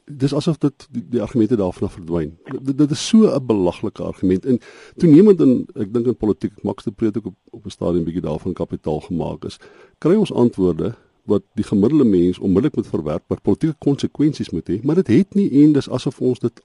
dis 0.05 0.35
asof 0.35 0.59
dit 0.59 0.87
die, 0.91 1.03
die 1.17 1.23
argumente 1.23 1.57
daarvan 1.57 1.91
verdwyn. 1.91 2.33
Dit, 2.61 2.79
dit 2.79 2.91
is 2.91 3.07
so 3.09 3.29
'n 3.29 3.47
belaglike 3.47 4.03
argument 4.03 4.47
en 4.47 4.59
toenemend 4.97 5.41
in 5.41 5.67
ek 5.75 5.93
dink 5.93 6.07
in 6.07 6.17
politiek 6.17 6.63
Max 6.63 6.85
de 6.85 6.91
Preet 6.91 7.17
ook 7.17 7.27
op 7.27 7.37
op 7.51 7.65
'n 7.65 7.71
stadium 7.71 8.05
bietjie 8.05 8.23
daarvan 8.23 8.53
kapitaal 8.53 9.01
gemaak 9.01 9.45
is. 9.45 9.59
Kry 9.99 10.15
ons 10.15 10.33
antwoorde 10.33 10.95
wat 11.25 11.43
die 11.55 11.65
gemiddelde 11.65 12.05
mens 12.05 12.39
onmiddellik 12.39 12.77
moet 12.77 12.87
verwerp 12.87 13.25
wat 13.27 13.43
politieke 13.43 13.77
konsekwensies 13.79 14.51
moet 14.51 14.69
hê, 14.69 14.83
maar 14.83 14.95
dit 14.95 15.07
het 15.07 15.35
nie 15.35 15.63
en 15.63 15.73
dis 15.73 15.89
asof 15.89 16.21
ons 16.21 16.39
dit 16.39 16.63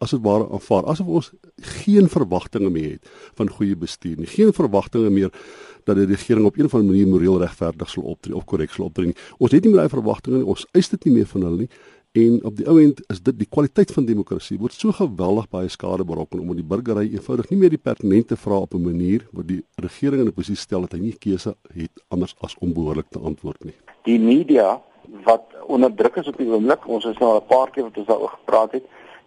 as 0.00 0.10
dit 0.10 0.22
ware 0.24 0.46
aanvaar, 0.48 0.86
asof 0.88 1.06
ons 1.06 1.32
geen 1.84 2.08
verwagtinge 2.08 2.70
meer 2.70 2.90
het 2.90 3.10
van 3.34 3.50
goeie 3.52 3.76
bestuur 3.76 4.16
nie. 4.16 4.26
Geen 4.26 4.52
verwagtinge 4.56 5.10
meer 5.10 5.32
dat 5.84 5.96
die 5.96 6.06
regering 6.08 6.46
op 6.46 6.56
een 6.56 6.64
of 6.64 6.74
ander 6.74 6.88
manier 6.88 7.08
moreel 7.08 7.40
regverdig 7.42 7.90
sal 7.90 8.02
optree 8.02 8.36
of 8.36 8.46
korrek 8.48 8.72
sal 8.72 8.86
optree 8.88 9.06
nie. 9.06 9.16
Ons 9.38 9.52
het 9.52 9.64
nie 9.64 9.72
meer 9.74 9.82
daai 9.82 9.92
verwagtinge 9.92 10.40
nie. 10.40 10.46
Ons 10.46 10.64
eis 10.72 10.88
dit 10.88 11.04
nie 11.04 11.14
meer 11.18 11.26
van 11.26 11.44
hulle 11.44 11.66
nie. 11.66 11.68
En 12.12 12.40
op 12.44 12.56
die 12.56 12.66
ou 12.66 12.80
end 12.82 13.00
is 13.06 13.20
dit 13.22 13.36
die 13.38 13.46
kwaliteit 13.46 13.92
van 13.94 14.02
demokrasie 14.02 14.56
word 14.58 14.74
so 14.74 14.90
geweldig 14.98 15.44
baie 15.52 15.68
skade 15.70 16.02
berokken 16.04 16.40
omdat 16.42 16.58
die 16.58 16.66
burgery 16.72 17.04
eenvoudig 17.12 17.52
nie 17.52 17.58
meer 17.60 17.70
die 17.70 17.78
pertinente 17.78 18.34
vrae 18.36 18.64
op 18.66 18.74
'n 18.74 18.82
manier 18.82 19.28
wat 19.30 19.46
die 19.46 19.60
regering 19.76 20.22
in 20.22 20.26
'n 20.26 20.34
posisie 20.34 20.58
stel 20.58 20.80
dat 20.80 20.98
hy 20.98 20.98
nie 20.98 21.14
keuse 21.14 21.54
het 21.74 22.02
anders 22.08 22.34
as 22.40 22.56
om 22.58 22.72
behoorlik 22.72 23.06
te 23.10 23.18
antwoord 23.18 23.64
nie. 23.64 23.74
Die 24.02 24.18
media 24.18 24.82
wat 25.24 25.46
onder 25.66 25.94
druk 25.94 26.16
is 26.16 26.26
op 26.26 26.36
die 26.36 26.50
oomblik, 26.50 26.88
ons 26.88 27.04
is 27.04 27.18
nou 27.18 27.30
al 27.30 27.40
'n 27.40 27.46
paar 27.46 27.70
keer 27.70 27.84
wat 27.84 27.96
ons 27.96 28.06
daaroor 28.06 28.34
gepraat 28.34 28.72
het, 28.72 28.84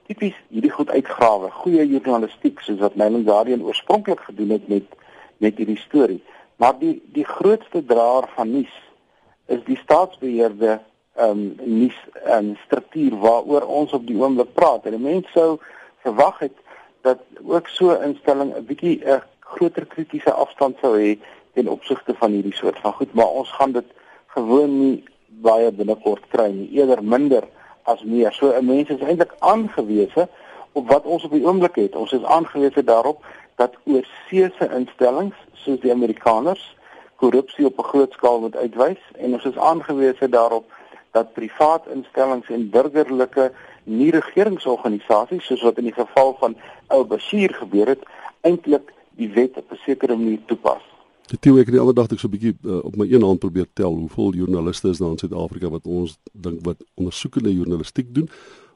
tipies 0.08 0.36
hierdie 0.50 0.72
goed 0.72 0.90
uitgrawe, 0.90 1.52
goeie 1.52 1.88
journalistiek 1.88 2.60
soos 2.60 2.80
wat 2.80 2.96
Nyland 2.96 3.28
Guardian 3.28 3.64
oorspronklik 3.64 4.20
gedoen 4.20 4.50
het 4.50 4.68
met 4.68 4.84
met 5.38 5.58
hierdie 5.58 5.80
storie. 5.80 6.24
Maar 6.56 6.80
die 6.80 7.02
die 7.14 7.26
grootste 7.26 7.86
draer 7.86 8.28
van 8.36 8.52
nuus 8.52 8.76
is 9.46 9.64
die 9.64 9.78
staatsbeheerde 9.78 10.82
ehm 11.16 11.30
um, 11.30 11.56
nuus 11.64 11.98
en 12.24 12.46
um, 12.46 12.58
struktuur 12.66 13.18
waaroor 13.20 13.62
ons 13.62 13.92
op 13.94 14.08
die 14.08 14.18
oomblik 14.18 14.54
praat. 14.54 14.86
En 14.86 15.02
mense 15.02 15.30
sou 15.32 15.60
verwag 16.02 16.40
het 16.40 16.58
dat 17.02 17.20
ook 17.46 17.68
so 17.68 17.92
'n 17.92 18.04
instelling 18.04 18.56
'n 18.56 18.66
bietjie 18.66 19.02
'n 19.06 19.22
groter 19.40 19.86
kritiese 19.86 20.34
afstand 20.34 20.78
sou 20.82 20.98
hê 20.98 21.20
ten 21.54 21.68
opsigte 21.68 22.14
van 22.14 22.32
hierdie 22.32 22.56
soort 22.56 22.80
van 22.80 22.94
goed, 22.94 23.14
maar 23.14 23.28
ons 23.28 23.52
gaan 23.52 23.72
dit 23.72 23.86
gewoon 24.28 24.80
nie 24.80 25.04
baie 25.28 25.72
binnekort 25.72 26.24
kry 26.28 26.50
nie, 26.52 26.70
eerder 26.72 27.04
minder 27.04 27.44
as 27.84 28.04
meer. 28.04 28.32
So 28.34 28.52
'n 28.52 28.66
mens 28.66 28.90
is 28.90 29.00
eintlik 29.00 29.34
aangewese 29.40 30.28
op 30.72 30.88
wat 30.88 31.04
ons 31.04 31.24
op 31.24 31.32
die 31.32 31.46
oomblik 31.46 31.76
het. 31.76 31.96
Ons 31.96 32.12
is 32.12 32.24
aangewese 32.24 32.84
daarop 32.84 33.26
dat 33.56 33.76
oorseese 33.84 34.70
instellings 34.76 35.36
soos 35.54 35.80
die 35.80 35.92
Amerikaners 35.92 36.76
korrupsie 37.16 37.66
op 37.66 37.78
'n 37.78 37.90
groot 37.92 38.14
skaal 38.14 38.40
moet 38.40 38.56
uitwys 38.56 39.02
en 39.18 39.34
ons 39.34 39.46
is 39.46 39.58
aangewese 39.58 40.30
daarop 40.30 40.66
dat 41.14 41.34
privaat 41.34 41.88
instellings 41.94 42.50
en 42.50 42.70
burgerlike 42.74 43.52
nie 43.84 44.12
regeringsorganisasies 44.16 45.46
soos 45.46 45.62
wat 45.62 45.78
in 45.78 45.90
die 45.90 45.98
geval 45.98 46.36
van 46.40 46.56
Al 46.88 47.06
Bashir 47.06 47.54
gebeur 47.54 47.94
het 47.94 48.04
eintlik 48.42 48.94
die 49.20 49.30
wet 49.34 49.58
op 49.58 49.72
'n 49.72 49.80
sekere 49.86 50.16
manier 50.16 50.42
toepas. 50.46 50.82
Die 51.32 51.40
toe 51.40 51.60
ek 51.60 51.72
die 51.72 51.80
ander 51.80 51.96
dag 51.96 52.12
ek 52.12 52.20
so 52.20 52.28
'n 52.28 52.36
bietjie 52.36 52.58
uh, 52.64 52.84
op 52.84 52.96
my 52.96 53.06
een 53.06 53.24
hand 53.24 53.40
probeer 53.40 53.68
tel 53.74 53.94
hoeveel 53.94 54.34
joernaliste 54.34 54.90
is 54.90 54.98
daar 54.98 55.12
in 55.12 55.18
Suid-Afrika 55.18 55.70
wat 55.70 55.86
ons 55.86 56.18
dink 56.32 56.66
wat 56.66 56.84
ondersoekende 56.96 57.54
journalistiek 57.54 58.14
doen 58.14 58.30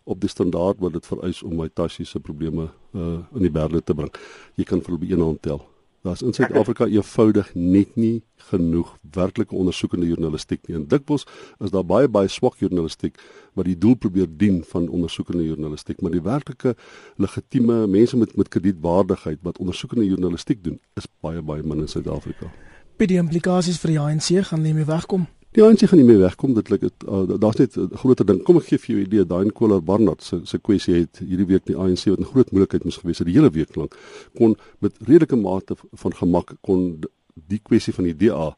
op 0.03 0.21
die 0.21 0.29
standaard 0.29 0.79
wat 0.79 0.93
dit 0.93 1.05
vereis 1.05 1.43
om 1.43 1.55
my 1.55 1.69
tassie 1.73 2.05
se 2.05 2.19
probleme 2.19 2.69
uh, 2.93 3.19
in 3.35 3.41
die 3.41 3.51
berde 3.51 3.83
te 3.83 3.93
bring. 3.93 4.11
Jy 4.55 4.63
kan 4.63 4.81
vir 4.81 4.93
op 4.93 5.01
een 5.01 5.21
hand 5.21 5.41
tel. 5.41 5.61
Daar's 6.07 6.21
in 6.21 6.33
Suid-Afrika 6.33 6.85
eenvoudig 6.87 7.49
net 7.53 7.95
nie 7.99 8.21
genoeg 8.47 8.93
werklike 9.11 9.55
ondersoekende 9.55 10.07
journalistiek 10.07 10.61
nie. 10.67 10.77
En 10.77 10.85
dikwels 10.87 11.25
is 11.59 11.73
daar 11.73 11.83
baie 11.83 12.07
baie 12.07 12.29
swak 12.31 12.55
journalistiek 12.63 13.19
wat 13.59 13.67
die 13.67 13.75
doel 13.75 13.97
probeer 13.99 14.29
dien 14.31 14.61
van 14.69 14.87
ondersoekende 14.87 15.43
journalistiek, 15.43 15.99
maar 16.01 16.15
die 16.15 16.23
werklike 16.23 16.77
legitieme 17.19 17.81
mense 17.91 18.17
met 18.17 18.37
met 18.39 18.47
kredietwaardigheid 18.47 19.43
wat 19.43 19.59
ondersoekende 19.59 20.07
journalistiek 20.07 20.63
doen, 20.63 20.79
is 20.95 21.09
baie 21.19 21.41
baie 21.41 21.63
min 21.63 21.83
in 21.83 21.91
Suid-Afrika. 21.91 22.53
By 22.97 23.05
die 23.11 23.19
implikasies 23.19 23.81
vir 23.83 23.91
die 23.91 23.99
ANC 23.99 24.31
gaan 24.47 24.63
nie 24.63 24.73
meer 24.77 24.87
wegkom. 24.87 25.27
Die 25.55 25.63
ANC 25.63 25.85
gaan 25.87 25.99
nie 26.01 26.05
meer 26.07 26.19
wegkom 26.19 26.53
dit 26.57 26.67
dit 26.67 27.05
uh, 27.07 27.23
daar's 27.39 27.57
net 27.57 27.77
'n 27.77 27.95
groter 27.95 28.25
ding. 28.25 28.43
Kom 28.43 28.57
ek 28.57 28.67
gee 28.67 28.77
vir 28.77 28.87
jou 28.87 28.99
'n 28.99 29.05
idee. 29.05 29.25
Daai 29.25 29.51
Koller 29.51 29.81
Barnard 29.81 30.23
se 30.23 30.41
se 30.43 30.57
kwessie 30.57 30.93
het 30.93 31.19
hierdie 31.19 31.47
week 31.47 31.65
die 31.65 31.75
ANC 31.75 32.05
wat 32.05 32.19
'n 32.19 32.31
groot 32.31 32.51
moeilikheid 32.51 32.83
moes 32.83 32.97
gewees 32.97 33.19
het 33.19 33.27
die 33.27 33.35
hele 33.35 33.49
week 33.49 33.75
lank 33.75 33.95
kon 34.35 34.57
met 34.79 34.93
redelike 34.99 35.35
mate 35.35 35.75
van 35.93 36.13
gemak 36.13 36.55
kon 36.61 36.99
die 37.47 37.59
kwessie 37.63 37.93
van 37.93 38.03
die 38.03 38.15
DA 38.15 38.55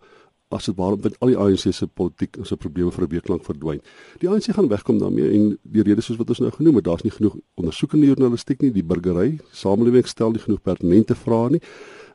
as 0.50 0.66
dit 0.66 0.76
waarom 0.76 1.00
met 1.04 1.16
al 1.20 1.28
die 1.28 1.38
ANC 1.38 1.74
se 1.74 1.88
politiek 1.88 2.38
en 2.38 2.46
se 2.46 2.58
probleme 2.58 2.92
vir 2.92 3.04
'n 3.04 3.10
week 3.10 3.28
lank 3.28 3.44
verdwyn. 3.44 3.82
Die 4.20 4.30
ANC 4.30 4.52
gaan 4.52 4.68
wegkom 4.68 5.00
daarmee 5.00 5.30
en 5.32 5.58
die 5.62 5.84
rede 5.84 6.02
soos 6.02 6.18
wat 6.18 6.30
ons 6.30 6.40
nou 6.40 6.52
genoem 6.52 6.76
het, 6.76 6.86
daar's 6.86 7.04
nie 7.04 7.12
genoeg 7.12 7.36
ondersoekende 7.56 8.06
journalistiek 8.06 8.62
nie, 8.62 8.72
die 8.72 8.84
burgery, 8.84 9.40
samelewing 9.52 10.08
stel 10.08 10.32
nie 10.32 10.40
genoeg 10.40 10.62
pertinente 10.62 11.16
vrae 11.16 11.50
nie 11.50 11.62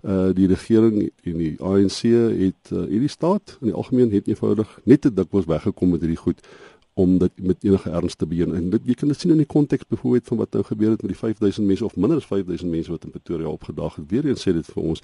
uh 0.05 0.31
die 0.37 0.47
regering 0.47 1.11
en 1.25 1.39
die 1.41 1.55
ANC 1.65 2.01
het 2.05 2.73
uh, 2.73 2.85
hierdie 2.91 3.09
staat 3.09 3.57
in 3.61 3.71
die 3.71 3.77
algemeen 3.77 4.13
het 4.13 4.29
eenvoudig 4.29 4.79
net 4.85 5.01
te 5.01 5.13
dikwels 5.13 5.49
weggekom 5.49 5.95
met 5.97 6.05
hierdie 6.05 6.21
goed 6.21 6.45
om 6.95 7.19
dit 7.19 7.33
met 7.43 7.65
enige 7.65 7.91
erns 7.91 8.15
te 8.15 8.27
begin 8.27 8.55
en 8.55 8.69
dit 8.71 8.91
jy 8.91 8.95
kan 8.95 9.09
dit 9.09 9.21
sien 9.21 9.33
in 9.35 9.41
die 9.43 9.49
konteks 9.49 9.89
byvoorbeeld 9.89 10.29
van 10.31 10.43
wat 10.43 10.53
nou 10.53 10.65
gebeur 10.65 10.91
het 10.91 11.03
met 11.03 11.15
die 11.15 11.19
5000 11.19 11.67
mense 11.67 11.85
of 11.85 11.97
minder 11.97 12.21
as 12.21 12.27
5000 12.27 12.71
mense 12.71 12.91
wat 12.91 13.05
in 13.05 13.11
Pretoria 13.11 13.49
opgedag 13.49 13.97
het. 13.97 14.11
Weer 14.11 14.29
eens 14.29 14.45
sê 14.47 14.53
dit 14.53 14.69
vir 14.75 14.83
ons 14.83 15.03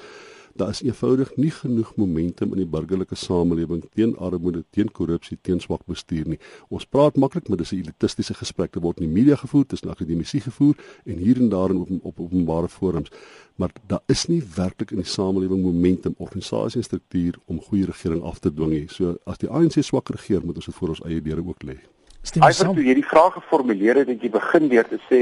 daar 0.54 0.68
is 0.68 0.82
eenvoudig 0.82 1.36
nie 1.36 1.50
genoeg 1.50 1.92
momentum 1.96 2.52
in 2.52 2.62
die 2.62 2.66
burgerlike 2.66 3.14
samelewing 3.14 3.84
teen 3.94 4.16
armoede, 4.16 4.64
teen 4.70 4.90
korrupsie, 4.90 5.38
teen 5.42 5.60
swak 5.60 5.84
bestuur 5.86 6.26
nie. 6.26 6.38
Ons 6.68 6.86
praat 6.86 7.16
maklik, 7.16 7.48
maar 7.48 7.58
dis 7.58 7.72
'n 7.72 7.82
elitistiese 7.82 8.34
gesprek 8.34 8.74
wat 8.74 8.82
word 8.82 9.00
in 9.00 9.06
die 9.06 9.14
media 9.20 9.36
gevoer, 9.36 9.66
tussen 9.66 9.90
akademici 9.90 10.40
gevoer 10.40 10.74
en 11.04 11.16
hier 11.16 11.36
en 11.36 11.48
daar 11.48 11.70
in 11.70 11.76
op, 11.76 11.88
op 12.02 12.20
openbare 12.20 12.68
forums. 12.68 13.10
Maar 13.56 13.70
daar 13.86 14.02
is 14.06 14.26
nie 14.26 14.42
werklik 14.54 14.90
in 14.90 14.96
die 14.96 15.06
samelewing 15.06 15.62
momentum, 15.62 16.14
organisasie 16.18 16.80
en 16.80 16.84
struktuur 16.84 17.38
om 17.46 17.60
goeie 17.60 17.84
regering 17.84 18.22
af 18.22 18.38
te 18.38 18.52
dwing 18.52 18.70
nie. 18.70 18.88
So 18.88 19.16
as 19.24 19.38
die 19.38 19.48
ANC 19.48 19.82
swak 19.82 20.08
regeer, 20.08 20.44
moet 20.44 20.56
ons 20.56 20.64
dit 20.64 20.74
voor 20.74 20.88
ons 20.88 21.02
eie 21.02 21.22
deure 21.22 21.46
ook 21.46 21.62
lê. 21.62 21.78
Hy 22.20 22.50
het 22.52 22.58
toe 22.60 22.84
hierdie 22.84 23.06
vraag 23.06 23.32
geformuleer 23.38 24.02
het 24.02 24.10
dat 24.10 24.20
jy 24.22 24.28
begin 24.30 24.68
deur 24.68 24.88
te 24.88 24.98
sê 25.08 25.20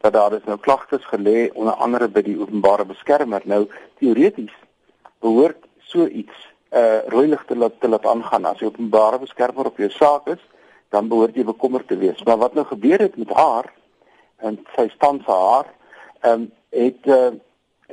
dat 0.00 0.14
daar 0.16 0.32
is 0.32 0.46
nou 0.48 0.56
klagtes 0.58 1.04
gelê 1.12 1.50
onder 1.52 1.76
andere 1.76 2.08
by 2.08 2.22
die 2.24 2.38
openbare 2.40 2.86
beskermer. 2.88 3.44
Nou 3.44 3.66
teoreties 4.00 4.54
behoort 5.20 5.60
so 5.92 6.06
iets 6.06 6.46
uh 6.72 7.02
rooi 7.12 7.26
lig 7.28 7.42
te 7.48 7.56
laat 7.58 7.76
te 7.82 7.88
laat 7.88 8.06
aangaan 8.06 8.46
as 8.48 8.62
jy 8.62 8.70
openbare 8.70 9.18
beskermer 9.20 9.68
op 9.68 9.76
jou 9.82 9.90
saak 9.90 10.30
is, 10.32 10.40
dan 10.88 11.10
behoort 11.12 11.36
jy 11.36 11.44
bekommerd 11.44 11.88
te 11.88 11.98
wees. 12.00 12.22
Maar 12.24 12.40
wat 12.40 12.54
nou 12.54 12.64
gebeur 12.64 13.04
het 13.04 13.16
met 13.20 13.32
haar 13.36 13.68
en 14.40 14.56
sy 14.76 14.88
stand 14.96 15.26
vir 15.28 15.44
haar, 15.44 15.70
ehm 16.22 16.32
um, 16.32 16.50
het 16.70 17.06
uh 17.06 17.30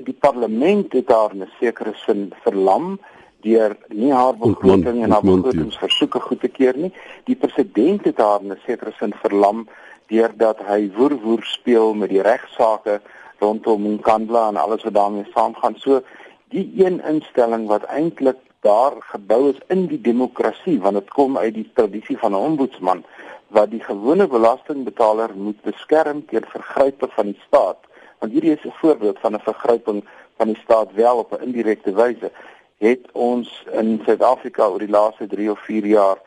die 0.05 0.13
parlement 0.13 0.93
het 0.93 1.09
haar 1.09 1.33
in 1.33 1.43
'n 1.43 1.51
sekere 1.59 1.93
sin 2.05 2.31
verlam 2.45 2.99
deur 3.41 3.77
nie 3.87 4.13
haar 4.13 4.35
begroting 4.37 5.03
en 5.03 5.11
haar 5.11 5.25
begrotingsversoeke 5.25 6.19
goed 6.19 6.39
te 6.39 6.47
keur 6.47 6.77
nie. 6.77 6.93
Die 7.25 7.35
president 7.35 8.05
het 8.05 8.17
haar 8.17 8.41
in 8.41 8.51
'n 8.51 8.59
sekere 8.65 8.93
sin 8.99 9.13
verlam 9.13 9.67
deurdat 10.07 10.59
hy 10.67 10.91
woer 10.95 11.15
woer 11.21 11.43
speel 11.43 11.93
met 11.93 12.09
die 12.09 12.21
regsaake 12.21 13.01
rondom 13.39 13.87
Nkandla 13.93 14.47
en 14.47 14.57
alles 14.57 14.83
wat 14.83 14.93
daarmee 14.93 15.25
saamgaan. 15.33 15.75
So 15.77 16.01
die 16.49 16.71
een 16.75 17.01
instelling 17.03 17.67
wat 17.67 17.83
eintlik 17.83 18.37
daar 18.61 18.93
gebou 18.99 19.49
is 19.49 19.59
in 19.67 19.85
die 19.87 20.01
demokrasie 20.01 20.79
want 20.81 20.95
dit 20.99 21.09
kom 21.09 21.37
uit 21.37 21.53
die 21.53 21.69
tradisie 21.73 22.17
van 22.17 22.31
'n 22.31 22.45
ombudsman 22.49 23.03
wat 23.47 23.69
die 23.71 23.83
gewone 23.83 24.27
belastingbetaler 24.27 25.29
moet 25.35 25.61
beskerm 25.61 26.25
teen 26.25 26.45
vergrype 26.55 27.07
van 27.17 27.25
die 27.25 27.39
staat 27.47 27.79
want 28.19 28.31
hierdie 28.31 28.55
is 28.57 28.65
'n 28.65 28.79
voorbeeld 28.81 29.19
van 29.19 29.33
'n 29.33 29.47
vergryping 29.49 30.03
van 30.37 30.47
die 30.47 30.59
staat 30.63 30.93
wel 30.93 31.17
op 31.17 31.31
'n 31.31 31.43
indirekte 31.47 31.93
wyse 31.93 32.31
het 32.77 33.11
ons 33.11 33.49
in 33.73 34.01
Suid-Afrika 34.05 34.67
oor 34.69 34.83
die 34.83 34.93
laaste 34.93 35.27
3 35.27 35.51
of 35.51 35.59
4 35.65 35.85
jaar 35.85 36.19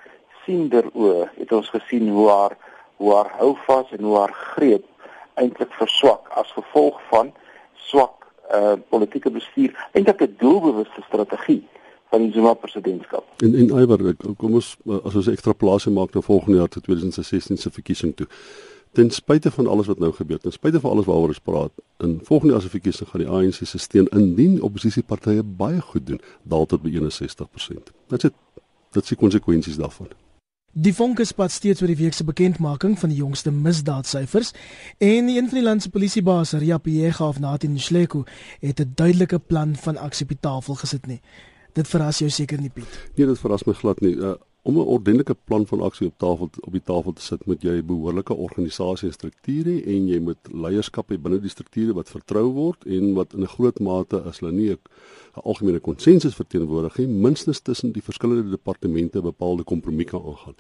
siender 0.45 0.89
oë 0.93 1.29
het 1.37 1.53
ons 1.53 1.69
gesien 1.71 2.09
hoe 2.09 2.29
haar 2.29 2.57
hoe 3.01 3.15
haar 3.15 3.31
houvas 3.39 3.93
en 3.97 4.05
hoe 4.05 4.17
haar 4.19 4.33
greep 4.55 4.87
eintlik 5.41 5.73
verswak 5.79 6.29
as 6.41 6.51
gevolg 6.57 6.99
van 7.13 7.33
swak 7.91 8.27
uh 8.55 8.75
politieke 8.93 9.31
bestuur 9.31 9.77
eintlik 9.93 10.23
'n 10.27 10.35
doelbewuste 10.39 11.03
strategie 11.07 11.63
van 12.11 12.21
die 12.21 12.33
Zuma 12.33 12.55
presidentskap. 12.55 13.25
En 13.37 13.55
en 13.55 13.69
Iwer, 13.83 14.15
kom 14.37 14.55
ons 14.59 14.77
as 15.03 15.15
ons 15.15 15.29
ekstraplasie 15.31 15.93
maak 15.95 16.15
na 16.15 16.21
volgende 16.21 16.59
jaar 16.59 16.69
te 16.69 16.81
2016 16.81 17.57
se 17.57 17.71
verkiesing 17.71 18.17
toe. 18.17 18.27
Ten 18.93 19.11
spyte 19.11 19.51
van 19.51 19.67
alles 19.67 19.87
wat 19.87 19.99
nou 19.99 20.13
gebeur, 20.13 20.39
ten 20.39 20.53
spyte 20.53 20.81
van 20.81 20.91
alles 20.91 21.07
waaroor 21.07 21.29
ons 21.29 21.39
praat, 21.39 21.73
in 22.03 22.19
volgende 22.23 22.53
jaar 22.53 22.63
se 22.63 22.69
verkiesing 22.69 23.09
gaan 23.09 23.23
die 23.23 23.29
ANC 23.29 23.61
se 23.63 23.79
steun 23.79 24.09
indien 24.11 24.63
oppositiepartye 24.63 25.43
baie 25.43 25.81
goed 25.81 26.07
doen, 26.07 26.21
daal 26.43 26.67
tot 26.67 26.83
by 26.83 26.91
61%. 26.91 27.93
Dit 28.09 28.25
is 28.25 28.31
dit 28.91 29.03
is 29.03 29.09
die 29.09 29.17
konsekwensies 29.17 29.79
daarvan. 29.79 30.09
Die 30.71 30.93
vonke 30.95 31.25
spat 31.27 31.51
steeds 31.51 31.83
oor 31.83 31.91
die 31.91 31.99
week 31.99 32.15
se 32.15 32.25
bekendmaking 32.27 32.97
van 32.99 33.11
die 33.11 33.19
jongste 33.19 33.51
misdaadsyfers 33.51 34.53
en 34.99 35.31
een 35.31 35.49
van 35.51 35.59
die 35.59 35.65
land 35.65 35.83
se 35.83 35.91
polisiebaas, 35.91 36.53
Ria 36.59 36.79
Piega 36.79 37.29
of 37.29 37.39
Natin 37.39 37.79
Shleko, 37.79 38.25
het 38.61 38.81
'n 38.81 38.93
duidelike 38.95 39.39
plan 39.39 39.77
van 39.77 39.97
aksie 39.97 40.27
op 40.27 40.29
die 40.35 40.41
tafel 40.41 40.75
gesit 40.75 41.07
nie. 41.07 41.21
Dit 41.73 41.89
verras 41.89 42.19
jou 42.19 42.31
seker 42.31 42.61
nie, 42.61 42.71
Piet. 42.71 43.11
Nee, 43.17 43.27
dit 43.27 43.39
verras 43.39 43.65
my 43.65 43.73
glad 43.73 44.01
nie. 44.01 44.15
Uh, 44.15 44.35
om 44.63 44.77
'n 44.77 44.91
ordentlike 44.97 45.37
plan 45.45 45.67
van 45.67 45.81
aksie 45.81 46.07
op 46.07 46.19
tafel 46.19 46.51
op 46.61 46.73
die 46.73 46.83
tafel 46.85 47.13
te 47.13 47.23
sit, 47.23 47.47
moet 47.47 47.63
jy 47.63 47.77
'n 47.77 47.87
behoorlike 47.87 48.35
organisasie 48.35 49.09
en 49.09 49.15
struktuur 49.15 49.65
hê 49.65 49.87
en 49.87 50.09
jy 50.09 50.21
moet 50.21 50.53
leierskap 50.53 51.11
hê 51.11 51.19
binne 51.19 51.41
die 51.41 51.49
strukture 51.49 51.93
wat 51.95 52.11
vertrou 52.11 52.53
word 52.53 52.85
en 52.87 53.15
wat 53.15 53.33
in 53.35 53.43
'n 53.43 53.55
groot 53.57 53.81
mate 53.81 54.23
as 54.23 54.39
hulle 54.41 54.53
nie 54.53 54.71
'n 54.71 54.79
algemene 55.45 55.81
konsensus 55.81 56.35
verteenwoordig 56.35 56.99
nie, 56.99 57.07
minstens 57.07 57.61
tussen 57.61 57.93
die 57.93 58.03
verskillende 58.03 58.51
departemente 58.51 59.23
bepaalde 59.23 59.65
kompromie 59.65 60.05
kan 60.05 60.23
aangaan. 60.23 60.55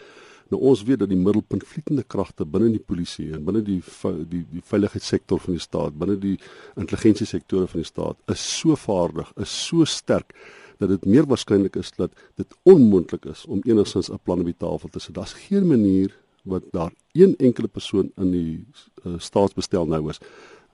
Nou 0.51 0.63
ons 0.63 0.83
weet 0.83 0.99
dat 0.99 1.09
die 1.09 1.19
middelpuntvlietende 1.19 2.03
kragte 2.03 2.45
binne 2.45 2.71
die 2.71 2.83
polisie 2.83 3.33
en 3.33 3.45
binne 3.45 3.63
die 3.63 3.83
die 4.29 4.45
die 4.51 4.63
veiligheidssektor 4.65 5.39
van 5.39 5.55
die 5.55 5.63
staat, 5.63 5.99
binne 5.99 6.19
die 6.19 6.39
intelligensiesektore 6.77 7.69
van 7.71 7.81
die 7.81 7.87
staat 7.87 8.17
is 8.27 8.59
so 8.59 8.75
vaardig, 8.75 9.31
is 9.37 9.67
so 9.67 9.85
sterk 9.85 10.35
dat 10.81 10.89
dit 10.89 11.05
meer 11.05 11.27
waarskynlik 11.29 11.77
is 11.77 11.93
dat 11.97 12.13
dit 12.41 12.57
onmoontlik 12.63 13.25
is 13.29 13.45
om 13.47 13.61
enigstens 13.63 14.11
'n 14.11 14.21
plan 14.23 14.39
op 14.39 14.45
die 14.45 14.57
tafel 14.57 14.89
te 14.89 14.99
sit. 14.99 15.15
Daar's 15.15 15.33
geen 15.33 15.67
manier 15.67 16.19
wat 16.43 16.65
daar 16.71 16.93
een 17.13 17.37
enkele 17.37 17.69
persoon 17.69 18.11
in 18.17 18.31
die 18.31 18.67
uh, 19.05 19.13
staatsbestel 19.19 19.87
nou 19.87 20.09
is 20.09 20.21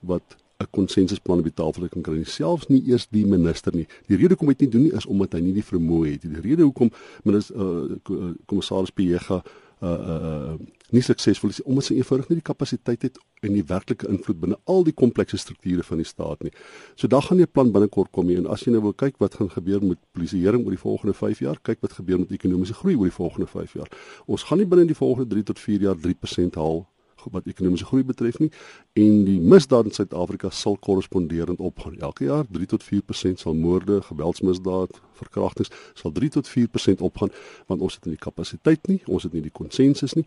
wat 0.01 0.37
'n 0.59 0.71
konsensusplan 0.71 1.39
op 1.39 1.45
die 1.45 1.55
tafel 1.55 1.89
kan 1.89 2.03
kry. 2.03 2.25
Selfs 2.25 2.67
nie 2.67 2.83
eers 2.87 3.07
die 3.11 3.27
minister 3.27 3.75
nie. 3.75 3.87
Die 4.07 4.17
rede 4.17 4.29
hoekom 4.29 4.49
hy 4.49 4.55
dit 4.55 4.61
nie 4.61 4.71
doen 4.71 4.83
nie 4.83 4.97
is 4.97 5.07
omdat 5.07 5.33
hy 5.33 5.41
nie 5.41 5.53
die 5.53 5.65
vermoë 5.65 6.11
het 6.11 6.23
nie. 6.25 6.33
Die 6.33 6.49
rede 6.51 6.63
hoekom 6.63 6.91
minister 7.23 7.57
uh, 7.57 8.31
kommissaris 8.47 8.91
Piega 8.91 9.35
uh 9.35 9.66
uh 9.83 10.57
nie 10.95 11.03
suksesvol 11.03 11.51
is 11.51 11.59
omdat 11.67 11.89
sy 11.89 11.97
eenvoudig 11.99 12.29
nie 12.31 12.37
die 12.39 12.47
kapasiteit 12.47 13.03
het 13.03 13.17
en 13.43 13.57
die 13.57 13.65
werklike 13.67 14.07
invloed 14.07 14.39
binne 14.41 14.59
al 14.71 14.85
die 14.87 14.95
komplekse 14.95 15.39
strukture 15.43 15.83
van 15.83 15.99
die 15.99 16.07
staat 16.07 16.45
nie. 16.47 16.53
So 16.95 17.11
dan 17.11 17.23
gaan 17.23 17.41
'n 17.41 17.51
plan 17.53 17.73
binnekort 17.73 18.11
kom 18.13 18.29
hier 18.29 18.39
en 18.39 18.47
as 18.47 18.63
jy 18.65 18.71
nou 18.73 18.83
wil 18.83 18.93
kyk 18.93 19.19
wat 19.19 19.35
gaan 19.35 19.51
gebeur 19.51 19.83
met 19.83 19.99
polisieering 20.13 20.65
oor 20.65 20.71
die 20.71 20.87
volgende 20.89 21.15
5 21.15 21.39
jaar, 21.41 21.59
kyk 21.63 21.81
wat 21.81 21.93
gebeur 21.93 22.19
met 22.19 22.31
ekonomiese 22.31 22.75
groei 22.75 22.95
oor 22.95 23.11
die 23.11 23.19
volgende 23.23 23.47
5 23.47 23.73
jaar. 23.73 23.89
Ons 24.27 24.43
gaan 24.43 24.59
nie 24.59 24.67
binne 24.67 24.87
die 24.87 24.95
volgende 24.95 25.29
3 25.35 25.43
tot 25.43 25.59
4 25.59 25.81
jaar 25.81 25.97
3% 25.97 26.55
haal 26.55 26.87
wat 27.33 27.47
ekonomiese 27.47 27.89
groei 27.89 28.05
betref 28.05 28.39
nie 28.43 28.51
en 28.93 29.25
die 29.27 29.39
misdaad 29.41 29.91
in 29.91 29.97
Suid-Afrika 29.97 30.51
sal 30.51 30.77
korresponderend 30.77 31.61
opgaan. 31.61 31.99
Elke 32.01 32.25
jaar 32.25 32.45
3 32.51 32.67
tot 32.67 32.85
4% 32.85 33.43
sal 33.43 33.55
moorde, 33.55 34.01
geweldsmisdaad, 34.03 35.01
verkrachtings 35.17 35.73
sal 35.95 36.13
3 36.13 36.31
tot 36.39 36.49
4% 36.49 37.05
opgaan 37.09 37.33
want 37.67 37.81
ons 37.81 37.95
het 37.95 38.05
nie 38.05 38.17
die 38.17 38.25
kapasiteit 38.25 38.87
nie, 38.91 39.01
ons 39.07 39.27
het 39.27 39.33
nie 39.33 39.45
die 39.45 39.55
konsensus 39.55 40.17
nie 40.19 40.27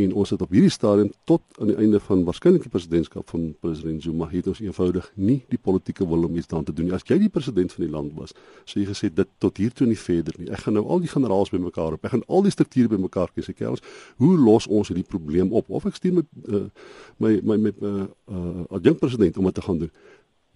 en 0.00 0.14
ons 0.16 0.30
het 0.32 0.42
op 0.42 0.52
hierdie 0.54 0.72
stadium 0.72 1.10
tot 1.28 1.42
aan 1.60 1.72
die 1.72 1.76
einde 1.80 2.00
van 2.00 2.22
waarskynlik 2.24 2.64
die 2.64 2.72
presidentskap 2.72 3.28
van 3.32 3.50
president 3.60 4.02
Zuma 4.02 4.28
het 4.30 4.48
ons 4.50 4.62
eenvoudig 4.64 5.10
nie 5.16 5.40
die 5.52 5.58
politieke 5.60 6.06
wil 6.08 6.24
om 6.28 6.36
iets 6.36 6.48
daaraan 6.48 6.68
te 6.68 6.74
doen 6.76 6.88
nie. 6.88 6.94
As 6.96 7.04
jy 7.08 7.18
die 7.20 7.32
president 7.32 7.74
van 7.74 7.84
die 7.84 7.92
land 7.92 8.14
was, 8.18 8.34
sou 8.64 8.80
jy 8.80 8.86
gesê 8.88 9.10
dit 9.12 9.30
tot 9.42 9.60
hier 9.60 9.74
toe 9.76 9.88
nie 9.88 9.98
verder 9.98 10.36
nie. 10.40 10.48
Ek 10.54 10.64
gaan 10.64 10.78
nou 10.78 10.86
al 10.88 11.02
die 11.04 11.10
generaals 11.10 11.52
bymekaar 11.52 11.98
op. 11.98 12.06
Ek 12.06 12.14
gaan 12.14 12.24
al 12.28 12.46
die 12.46 12.54
strukture 12.54 12.92
bymekaar 12.92 13.32
kry. 13.34 13.44
Sê 13.44 13.54
kers, 13.56 13.84
hoe 14.22 14.32
los 14.38 14.68
ons 14.68 14.90
hierdie 14.92 15.06
probleem 15.06 15.52
op? 15.56 15.70
Of 15.70 15.88
ek 15.90 15.98
stuur 16.00 16.20
met 16.20 16.30
uh, 16.48 16.68
my 17.16 17.40
my 17.42 17.56
met 17.56 17.80
'n 17.80 17.84
uh, 17.84 18.04
uh, 18.30 18.64
adjunkt 18.68 19.00
president 19.00 19.36
om 19.36 19.44
dit 19.44 19.54
te 19.54 19.62
gaan 19.62 19.78
doen. 19.78 19.90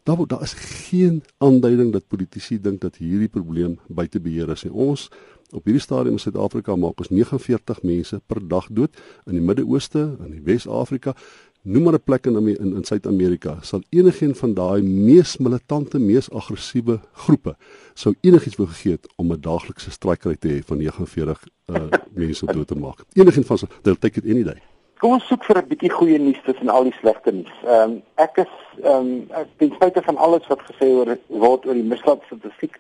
Daar 0.03 0.27
daar 0.27 0.43
is 0.43 0.53
geen 0.53 1.23
aanduiding 1.39 1.93
dat 1.93 2.09
politici 2.09 2.61
dink 2.61 2.81
dat 2.81 2.97
hierdie 2.97 3.29
probleem 3.29 3.79
buite 3.89 4.21
beheer 4.21 4.49
is. 4.49 4.65
Ons 4.65 5.11
op 5.51 5.65
hierdie 5.65 5.83
stadium 5.83 6.13
in 6.13 6.19
Suid-Afrika 6.19 6.77
maak 6.77 6.99
ons 6.99 7.09
49 7.09 7.83
mense 7.83 8.21
per 8.27 8.49
dag 8.49 8.67
dood 8.71 8.91
in 9.27 9.33
die 9.33 9.41
Midde-Ooste, 9.41 10.17
in 10.25 10.31
die 10.31 10.43
Wes-Afrika, 10.43 11.15
noem 11.63 11.83
maar 11.83 11.95
'n 11.95 12.05
plek 12.05 12.27
in 12.27 12.49
in, 12.49 12.77
in 12.77 12.85
Suid-Amerika. 12.85 13.59
Sal 13.63 13.83
enigiets 13.91 14.39
van 14.39 14.55
daai 14.55 14.83
mees 14.83 15.37
militante, 15.37 15.99
mees 15.99 16.31
aggressiewe 16.31 17.01
groepe 17.13 17.57
sou 17.95 18.15
enigiets 18.27 18.59
wou 18.59 18.67
gegee 18.69 18.97
het 18.97 19.09
om 19.17 19.33
'n 19.33 19.41
daaglikse 19.41 19.91
strykry 19.91 20.37
te 20.37 20.49
hê 20.49 20.63
van 20.65 20.79
49 20.79 21.49
uh, 21.67 21.87
mense 22.15 22.47
dood 22.47 22.67
te 22.67 22.75
maak. 22.75 23.05
Enigiets 23.13 23.47
van 23.47 23.59
so, 23.59 23.67
they'll 23.83 23.99
take 23.99 24.19
it 24.19 24.27
any 24.27 24.43
day. 24.43 24.74
Kom 25.05 25.19
ons 25.19 25.27
soek 25.29 25.43
vir 25.45 25.59
'n 25.61 25.69
bietjie 25.69 25.91
goeie 25.93 26.19
nuus 26.19 26.39
tussen 26.47 26.71
al 26.73 26.87
die 26.89 26.95
slegte 26.99 27.33
nuus. 27.33 27.57
Ehm 27.63 27.91
um, 27.91 27.97
ek 28.25 28.39
is 28.41 28.53
ehm 28.81 29.11
um, 29.37 29.49
ten 29.61 29.75
spyte 29.75 30.03
van 30.07 30.17
alles 30.17 30.47
wat 30.49 30.63
gesê 30.69 30.89
word 30.97 31.21
word 31.43 31.67
oor 31.67 31.77
die 31.77 31.91
misdaad 31.91 32.23
statistiek, 32.25 32.79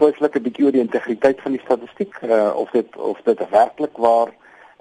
ek 0.00 0.40
'n 0.40 0.42
bietjie 0.42 0.64
oor 0.64 0.74
die 0.74 0.82
integriteit 0.82 1.44
van 1.44 1.54
die 1.54 1.62
statistiek, 1.62 2.18
uh, 2.22 2.50
of 2.56 2.74
dit 2.74 2.96
of 2.96 3.22
dit 3.22 3.38
werklik 3.54 3.94
waar 4.08 4.34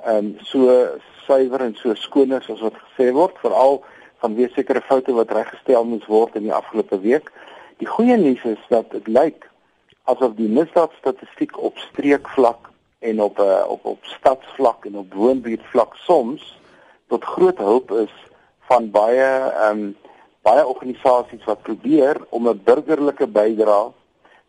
ehm 0.05 0.17
um, 0.17 0.33
so 0.41 0.89
suiwer 1.27 1.61
en 1.61 1.75
so 1.75 1.93
skoon 1.93 2.33
is 2.33 2.49
as 2.49 2.65
wat 2.65 2.81
gesê 2.87 3.11
word, 3.13 3.37
veral 3.45 3.83
vanweë 4.25 4.53
sekere 4.55 4.81
foute 4.81 5.13
wat 5.13 5.37
reggestel 5.37 5.85
moes 5.85 6.09
word 6.09 6.35
in 6.35 6.49
die 6.49 6.57
afgelope 6.61 6.97
week. 6.99 7.29
Die 7.77 7.91
goeie 7.93 8.17
nuus 8.17 8.41
is 8.43 8.69
dat 8.73 8.89
dit 8.89 9.07
lyk 9.07 9.45
asof 10.09 10.33
die 10.33 10.49
misdaad 10.49 10.97
statistiek 10.97 11.61
op 11.61 11.77
streekvlak 11.77 12.73
en 12.99 13.21
op 13.21 13.37
'n 13.37 13.41
eh, 13.41 13.63
op 13.67 13.85
op 13.85 13.99
stadsvlak 14.01 14.85
en 14.85 14.97
op 14.97 15.13
woonbuurtvlak 15.13 15.95
soms 15.95 16.59
tot 17.07 17.23
groot 17.23 17.57
hulp 17.57 17.91
is 17.91 18.13
van 18.59 18.91
baie 18.91 19.29
ehm 19.51 19.77
um, 19.77 19.95
baie 20.41 20.67
organisasies 20.67 21.43
wat 21.43 21.61
probeer 21.61 22.17
om 22.29 22.47
'n 22.47 22.61
burgerlike 22.63 23.27
bydrae 23.27 23.91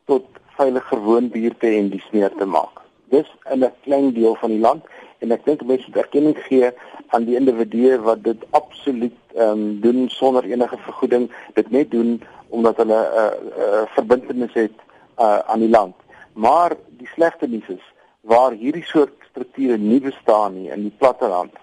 tot 0.04 0.24
veiliger 0.56 0.98
woonbuurte 0.98 1.66
en 1.66 1.88
dies 1.88 2.08
meer 2.10 2.32
te 2.38 2.44
maak. 2.44 2.80
Dis 3.04 3.28
in 3.50 3.64
'n 3.64 3.72
klein 3.82 4.12
deel 4.12 4.34
van 4.34 4.50
die 4.50 4.60
land 4.60 4.84
en 5.18 5.32
ek 5.32 5.44
dink 5.44 5.62
mense 5.62 5.86
moet 5.86 5.96
erkenning 5.96 6.38
gee 6.38 6.70
aan 7.06 7.24
die 7.24 7.36
individue 7.36 8.00
wat 8.00 8.24
dit 8.24 8.44
absoluut 8.50 9.18
ehm 9.34 9.50
um, 9.50 9.80
doen 9.80 10.08
sonder 10.08 10.44
enige 10.44 10.76
vergoeding, 10.76 11.30
dit 11.54 11.70
net 11.70 11.90
doen 11.90 12.22
omdat 12.48 12.76
hulle 12.76 13.00
'n 13.00 13.18
uh, 13.18 13.64
uh, 13.64 13.82
verbintenis 13.86 14.52
het 14.52 14.76
uh, 15.18 15.38
aan 15.38 15.58
die 15.58 15.74
land. 15.78 15.94
Maar 16.32 16.72
die 16.88 17.08
slegte 17.14 17.46
nuus 17.48 17.68
is 17.68 17.94
waar 18.26 18.52
hierdie 18.52 18.84
soort 18.84 19.14
strukture 19.30 19.78
nie 19.78 20.00
bestaan 20.00 20.54
nie 20.58 20.70
in 20.70 20.88
die 20.88 20.96
platteland. 20.98 21.54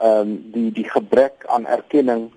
Ehm 0.00 0.20
um, 0.20 0.36
die 0.52 0.70
die 0.72 0.88
gebrek 0.88 1.46
aan 1.46 1.66
erkenning 1.66 2.30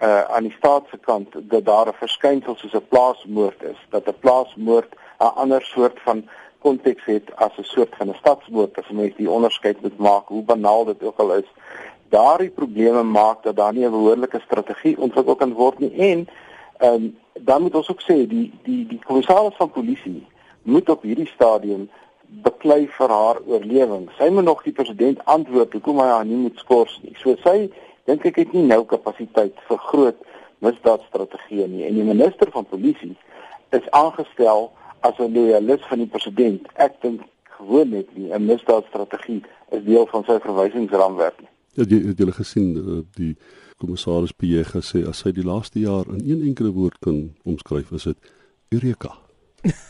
uh 0.00 0.22
aan 0.36 0.48
die 0.48 0.56
staat 0.58 0.88
se 0.90 0.98
kant 0.98 1.36
dat 1.52 1.64
daar 1.64 1.88
'n 1.88 2.00
verskynsel 2.00 2.56
soos 2.56 2.74
'n 2.74 2.88
plaasmoord 2.88 3.62
is, 3.62 3.80
dat 3.90 4.08
'n 4.08 4.20
plaasmoord 4.20 4.90
'n 5.18 5.34
ander 5.42 5.62
soort 5.62 6.00
van 6.04 6.28
konteks 6.58 7.04
het 7.04 7.36
as 7.36 7.56
'n 7.58 7.62
soort 7.62 7.96
van 7.96 8.08
'n 8.08 8.18
stadsmoord 8.18 8.78
as 8.78 8.88
mens 8.90 9.16
die 9.16 9.30
onderskeid 9.30 9.80
moet 9.80 9.98
maak, 9.98 10.26
hoe 10.28 10.42
banaal 10.42 10.84
dit 10.84 11.02
ook 11.02 11.18
al 11.18 11.34
is. 11.34 11.48
Daardie 12.08 12.50
probleme 12.50 13.02
maak 13.02 13.42
dat 13.42 13.56
daar 13.56 13.72
nie 13.72 13.86
'n 13.86 13.90
behoorlike 13.90 14.40
strategie 14.40 14.98
ontwikkel 14.98 15.36
kan 15.36 15.52
word 15.52 15.78
nie 15.78 15.94
en 16.10 16.28
ehm 16.78 16.92
um, 16.94 17.18
dan 17.40 17.62
moet 17.62 17.74
ons 17.74 17.90
ook 17.90 18.02
sê 18.02 18.26
die 18.26 18.52
die 18.62 18.86
die 18.86 19.00
kommissaris 19.06 19.56
van 19.56 19.70
polisie 19.70 20.26
moet 20.62 20.88
op 20.88 21.02
hierdie 21.02 21.30
stadium 21.34 21.90
beklei 22.28 22.86
vir 22.98 23.12
haar 23.12 23.40
oorlewing. 23.46 24.08
Sy 24.18 24.28
moet 24.30 24.44
nog 24.44 24.62
die 24.62 24.72
president 24.72 25.22
antwoord 25.24 25.72
hoekom 25.72 26.00
hy 26.02 26.08
haar 26.10 26.26
nie 26.26 26.40
moet 26.46 26.58
skors 26.58 26.98
nie. 27.02 27.14
So 27.22 27.36
sy 27.44 27.70
dink 28.06 28.26
ek 28.26 28.40
het 28.42 28.52
nie 28.52 28.64
nou 28.66 28.84
kapasiteit 28.84 29.54
vir 29.68 29.78
groot 29.90 30.18
misdaadstrategieë 30.64 31.68
nie. 31.70 31.84
En 31.88 31.94
die 31.94 32.06
minister 32.06 32.50
van 32.54 32.68
polisie 32.68 33.14
is 33.76 33.90
aangestel 33.90 34.70
as 35.00 35.18
'n 35.18 35.32
loyalis 35.32 35.82
van 35.88 35.98
die 35.98 36.12
president. 36.14 36.68
Ek 36.74 37.00
dink 37.02 37.22
gewoon 37.58 37.90
net 37.90 38.16
nie 38.16 38.32
'n 38.32 38.46
misdaadstrategie 38.46 39.42
is 39.70 39.84
deel 39.84 40.06
van 40.06 40.24
sy 40.24 40.38
verwysingsraamwerk 40.40 41.40
nie. 41.40 41.48
Ja, 41.74 41.84
jy 41.84 42.06
het 42.06 42.18
julle 42.18 42.32
gesien 42.32 42.76
eh, 42.76 43.04
die 43.16 43.36
kommissaris 43.76 44.32
Pierre 44.32 44.64
gesê 44.64 45.06
as 45.08 45.22
hy 45.22 45.32
die 45.32 45.44
laaste 45.44 45.78
jaar 45.78 46.06
in 46.08 46.22
een 46.24 46.42
enkele 46.42 46.72
woord 46.72 46.98
kan 46.98 47.34
omskryf 47.44 47.90
is 47.92 48.04
dit 48.04 48.16
Eureka. 48.68 49.25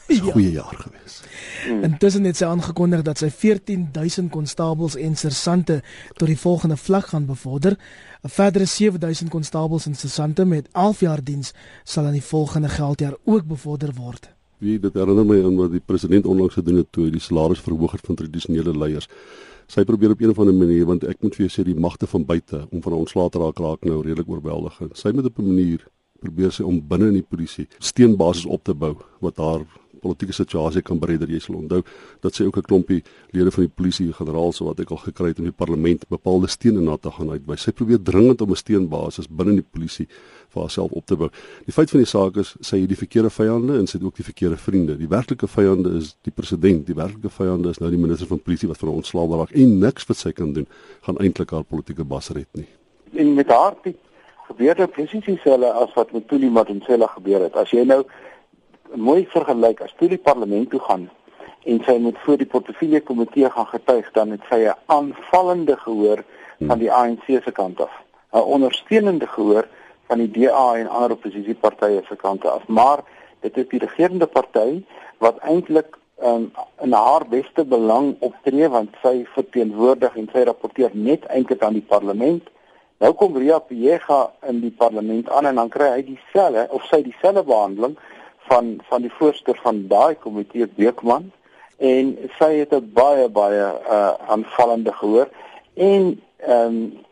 Dis 0.07 0.21
'n 0.21 0.25
ja. 0.25 0.33
goeie 0.33 0.51
jaar 0.51 0.77
gewees. 0.79 1.23
Hmm. 1.67 1.83
Intussen 1.83 2.25
het 2.25 2.37
sy 2.37 2.45
aangekondig 2.45 3.03
dat 3.03 3.19
sy 3.19 3.31
14000 3.31 4.31
konstabels 4.31 4.97
en 4.97 5.17
sersante 5.17 5.83
tot 6.15 6.29
die 6.29 6.39
volgende 6.39 6.77
vlak 6.77 7.07
gaan 7.07 7.27
bevorder. 7.27 7.77
'n 8.23 8.29
Verdere 8.29 8.65
7000 8.65 9.31
konstabels 9.31 9.87
en 9.87 9.95
sersante 9.95 10.45
met 10.45 10.69
11 10.73 11.01
jaar 11.01 11.25
diens 11.25 11.53
sal 11.85 12.07
in 12.07 12.13
die 12.13 12.23
volgende 12.23 12.69
geldjaar 12.69 13.17
ook 13.25 13.45
bevorder 13.47 13.93
word. 13.95 14.31
Wie 14.59 14.79
dit 14.79 14.95
herinner 14.95 15.27
my 15.27 15.45
aan 15.45 15.57
wat 15.57 15.71
die 15.71 15.83
president 15.85 16.27
onlangs 16.27 16.55
gedoen 16.55 16.77
het 16.77 16.87
toe 16.91 17.05
hy 17.05 17.11
die 17.11 17.21
salaris 17.21 17.61
verhoog 17.61 17.93
het 17.93 18.07
van 18.07 18.15
tradisionele 18.15 18.79
leiers. 18.79 19.09
Sy 19.67 19.85
probeer 19.85 20.11
op 20.11 20.21
een 20.21 20.31
of 20.31 20.39
ander 20.39 20.55
manier 20.55 20.87
want 20.87 21.05
ek 21.05 21.21
moet 21.21 21.35
vir 21.35 21.47
jou 21.47 21.53
sê 21.53 21.65
die 21.67 21.75
magte 21.75 22.07
van 22.07 22.25
buite 22.25 22.67
om 22.71 22.83
van 22.83 22.93
ons 22.93 23.15
laat 23.15 23.35
raak 23.35 23.59
raak 23.59 23.85
nou 23.85 24.03
redelik 24.03 24.29
oorweldigend. 24.31 24.97
Sy 24.97 25.11
moet 25.11 25.27
op 25.27 25.39
'n 25.39 25.47
manier 25.47 25.87
probeer 26.27 26.55
sy 26.55 26.67
om 26.67 26.81
binne 26.89 27.11
in 27.13 27.21
die 27.21 27.27
polisie 27.27 27.67
steenbasis 27.79 28.47
op 28.47 28.65
te 28.67 28.75
bou 28.75 28.95
wat 29.25 29.43
haar 29.43 29.67
politieke 30.07 30.35
situasie 30.37 30.83
kan 30.87 31.01
beredder. 31.01 31.31
Jy 31.31 31.41
sal 31.43 31.59
onthou 31.61 31.83
dat 32.25 32.35
sy 32.35 32.47
ook 32.47 32.59
'n 32.59 32.69
klompie 32.69 33.03
lede 33.33 33.51
van 33.51 33.65
die 33.65 33.75
polisie, 33.75 34.13
generaal 34.13 34.53
so 34.53 34.65
wat 34.65 34.81
ek 34.81 34.91
al 34.91 35.03
gekry 35.09 35.29
het 35.29 35.39
in 35.39 35.51
die 35.51 35.53
parlement 35.53 36.09
bepaalde 36.09 36.49
steene 36.49 36.81
na 36.81 36.97
te 36.97 37.11
gaan 37.11 37.31
uitwy. 37.31 37.57
Sy 37.57 37.73
probeer 37.73 38.03
dringend 38.03 38.41
om 38.41 38.51
'n 38.51 38.57
steenbasis 38.57 39.29
binne 39.29 39.55
die 39.55 39.71
polisie 39.71 40.07
vir 40.49 40.63
haarself 40.63 40.93
op 40.93 41.07
te 41.07 41.17
bou. 41.17 41.31
Die 41.65 41.73
feit 41.73 41.91
van 41.91 42.01
die 42.01 42.07
saak 42.07 42.37
is 42.37 42.57
sy 42.61 42.81
het 42.81 42.89
die 42.89 42.97
verkeerde 42.97 43.31
vyande 43.31 43.79
en 43.79 43.87
sy 43.87 43.99
het 43.99 44.07
ook 44.07 44.17
die 44.17 44.25
verkeerde 44.25 44.57
vriende. 44.57 44.97
Die 44.97 45.09
werklike 45.09 45.47
vyande 45.47 45.97
is 45.97 46.17
die 46.23 46.33
president. 46.33 46.87
Die 46.87 46.95
werklike 46.95 47.31
vyande 47.31 47.69
is 47.71 47.79
nou 47.79 47.91
die 47.91 47.99
minister 47.99 48.27
van 48.27 48.41
polisie 48.41 48.69
wat 48.69 48.79
van 48.79 48.89
ontslae 48.89 49.37
raak 49.37 49.51
en 49.51 49.79
niks 49.79 50.07
wat 50.07 50.17
sy 50.17 50.33
kan 50.33 50.53
doen 50.53 50.67
gaan 51.03 51.17
eintlik 51.17 51.51
haar 51.51 51.65
politieke 51.65 52.05
bas 52.05 52.31
red 52.31 52.49
nie. 52.53 52.69
En 53.13 53.35
met 53.35 53.49
haar 53.49 53.75
tipe 53.83 54.06
gebeur 54.47 54.75
dit 54.75 54.91
presies 54.91 55.25
dieselfde 55.25 55.73
as 55.73 55.93
wat 55.95 56.13
met 56.13 56.29
Tuli 56.29 56.51
Madonsela 56.51 57.07
gebeur 57.07 57.47
het. 57.47 57.57
As 57.57 57.71
jy 57.75 57.85
nou 57.85 58.03
mooi 58.95 59.27
vergelyk 59.33 59.83
as 59.83 59.95
Tuli 59.99 60.19
parlement 60.19 60.71
toe 60.71 60.81
gaan 60.81 61.09
en 61.67 61.81
sy 61.83 61.97
moet 61.99 62.19
voor 62.23 62.39
die 62.39 62.47
portefeulje 62.47 63.01
komitee 63.03 63.51
gaan 63.51 63.67
getuig 63.67 64.11
dan 64.15 64.31
het 64.31 64.45
sy 64.51 64.61
'n 64.67 64.79
aanvallende 64.87 65.77
gehoor 65.77 66.23
van 66.61 66.79
die 66.79 66.93
ANC 66.93 67.27
se 67.27 67.53
kant 67.53 67.81
af. 67.81 67.93
'n 68.33 68.39
ondersteunende 68.39 69.27
gehoor 69.27 69.67
van 70.07 70.19
die 70.19 70.31
DA 70.31 70.77
en 70.77 70.89
ander 70.89 71.11
oppositiepartye 71.11 72.03
se 72.09 72.17
kant 72.17 72.45
af. 72.45 72.67
Maar 72.69 73.03
dit 73.41 73.57
is 73.57 73.69
die 73.69 73.79
regerende 73.79 74.27
party 74.27 74.83
wat 75.19 75.39
eintlik 75.39 75.99
um, 76.23 76.53
in 76.83 76.93
haar 76.93 77.27
beste 77.29 77.65
belang 77.65 78.17
optree 78.19 78.69
want 78.69 78.95
sy 79.03 79.25
verteenwoordig 79.35 80.17
en 80.17 80.29
sy 80.33 80.45
rapporteer 80.49 80.91
net 80.93 81.25
eintlik 81.25 81.63
aan 81.63 81.79
die 81.79 81.89
parlement 81.89 82.43
Nou 82.99 83.13
kom 83.13 83.37
Ria 83.37 83.59
Piega 83.59 84.31
in 84.49 84.61
die 84.61 84.73
parlement 84.73 85.29
aan 85.31 85.47
en 85.47 85.59
dan 85.61 85.69
kry 85.73 85.89
hy 85.93 86.05
dieselfde 86.07 86.67
of 86.73 86.85
sy 86.89 87.03
dieselfde 87.05 87.43
behandeling 87.45 87.97
van 88.49 88.77
van 88.89 89.03
die 89.05 89.13
voorsteur 89.19 89.59
van 89.63 89.83
daai 89.91 90.15
komitee 90.23 90.69
Beekman 90.79 91.31
en 91.77 92.15
sy 92.39 92.53
het 92.63 92.73
'n 92.73 92.93
baie 92.95 93.29
baie 93.29 93.67
uh, 93.97 94.15
aanvallende 94.33 94.93
gehoor 94.93 95.29
en 95.75 96.23
ehm 96.39 96.77
um, 96.77 97.05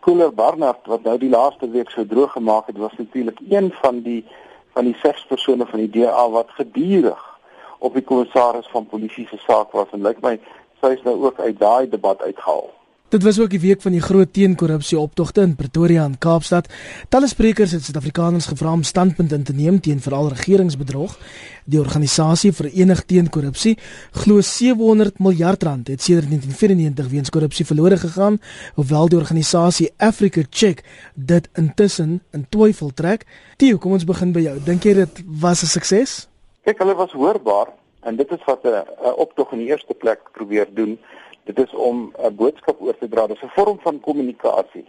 Cooler 0.00 0.34
Barnard 0.34 0.86
wat 0.86 1.02
nou 1.02 1.18
die 1.18 1.28
laaste 1.30 1.68
week 1.70 1.90
so 1.90 2.06
droog 2.06 2.32
gemaak 2.32 2.66
het 2.66 2.76
was 2.78 2.94
natuurlik 2.96 3.38
een 3.48 3.72
van 3.82 4.00
die 4.00 4.24
van 4.72 4.84
die 4.84 4.96
ses 5.02 5.24
persone 5.26 5.66
van 5.66 5.78
die 5.78 5.90
DA 5.90 6.28
wat 6.30 6.50
gedurig 6.50 7.38
op 7.78 7.94
die 7.94 8.02
kommissaris 8.02 8.68
van 8.70 8.86
polisie 8.86 9.26
se 9.26 9.36
saak 9.36 9.72
was 9.72 9.90
en 9.92 10.02
lyk 10.02 10.20
my 10.20 10.38
sy 10.80 10.92
is 10.94 11.02
nou 11.02 11.16
ook 11.24 11.40
uit 11.40 11.58
daai 11.58 11.88
debat 11.88 12.22
uitgehaal. 12.22 12.70
Dit 13.08 13.22
was 13.22 13.38
ook 13.40 13.48
die 13.50 13.60
week 13.60 13.80
van 13.80 13.94
die 13.96 14.02
groot 14.04 14.32
teenkorrupsie 14.36 14.98
optogte 15.00 15.40
in 15.40 15.54
Pretoria 15.56 16.02
en 16.04 16.18
Kaapstad. 16.20 16.66
Talle 17.08 17.28
sprekers 17.30 17.70
het 17.72 17.86
Suid-Afrikaners 17.86 18.50
gevra 18.50 18.72
om 18.76 18.82
standpunt 18.84 19.32
in 19.32 19.46
te 19.48 19.54
neem 19.56 19.78
teen 19.80 20.00
veral 20.04 20.28
regeringsbedrog. 20.28 21.14
Die 21.64 21.80
organisasie 21.80 22.52
Vereniging 22.52 23.06
teen 23.08 23.30
Korrupsie 23.32 23.78
glo 24.12 24.44
700 24.44 25.22
miljard 25.24 25.62
rand 25.62 25.88
het 25.88 26.04
sedert 26.04 26.28
1994 26.28 27.08
weens 27.08 27.32
korrupsie 27.32 27.64
verlore 27.66 27.96
gegaan, 27.96 28.36
hoewel 28.74 29.08
die 29.08 29.16
organisasie 29.18 29.88
Africa 29.96 30.42
Check 30.50 30.84
dit 31.14 31.48
intussen 31.54 32.20
in 32.36 32.44
twyfel 32.48 32.92
trek. 32.92 33.24
Tio, 33.56 33.78
kom 33.78 33.96
ons 33.96 34.04
begin 34.04 34.36
by 34.36 34.42
jou. 34.50 34.58
Dink 34.66 34.84
jy 34.84 34.94
dit 34.94 35.22
was 35.40 35.62
'n 35.62 35.66
sukses? 35.66 36.28
Kyk, 36.64 36.78
hulle 36.78 36.94
was 36.94 37.12
hoorbaar 37.12 37.72
en 38.04 38.16
dit 38.16 38.30
is 38.30 38.44
wat 38.44 38.64
'n 38.64 38.84
optog 39.16 39.52
in 39.52 39.58
die 39.58 39.68
eerste 39.72 39.94
plek 39.94 40.20
probeer 40.32 40.68
doen 40.74 40.98
Dit 41.48 41.58
is 41.58 41.74
om 41.74 42.12
'n 42.16 42.34
boodskap 42.34 42.80
oor 42.80 42.98
te 42.98 43.08
dra. 43.08 43.26
Dit 43.26 43.36
is 43.36 43.42
'n 43.42 43.56
vorm 43.60 43.78
van 43.80 44.00
kommunikasie. 44.00 44.86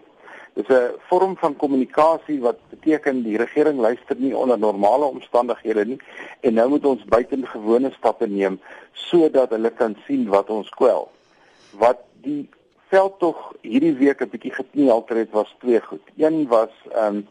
Dit 0.53 0.69
is 0.69 0.75
'n 0.75 0.99
vorm 1.09 1.37
van 1.37 1.55
kommunikasie 1.55 2.39
wat 2.39 2.57
beteken 2.69 3.23
die 3.23 3.37
regering 3.37 3.79
luister 3.79 4.15
nie 4.19 4.37
onder 4.37 4.59
normale 4.59 5.05
omstandighede 5.05 5.85
nie 5.85 5.99
en 6.39 6.53
nou 6.53 6.69
moet 6.69 6.85
ons 6.85 7.03
buitengewone 7.03 7.91
stappe 7.91 8.27
neem 8.27 8.59
sodat 8.91 9.49
hulle 9.49 9.69
kan 9.69 9.95
sien 10.05 10.27
wat 10.27 10.49
ons 10.49 10.69
kwel. 10.69 11.11
Wat 11.71 11.97
die 12.21 12.49
veldtog 12.87 13.53
hierdie 13.61 13.95
week 13.95 14.21
'n 14.21 14.29
bietjie 14.29 14.53
gekneel 14.53 15.05
het 15.07 15.31
was 15.31 15.55
twee 15.59 15.81
goed. 15.81 16.05
Een 16.17 16.47
was 16.47 16.73
ehm 16.91 17.15
um, 17.15 17.27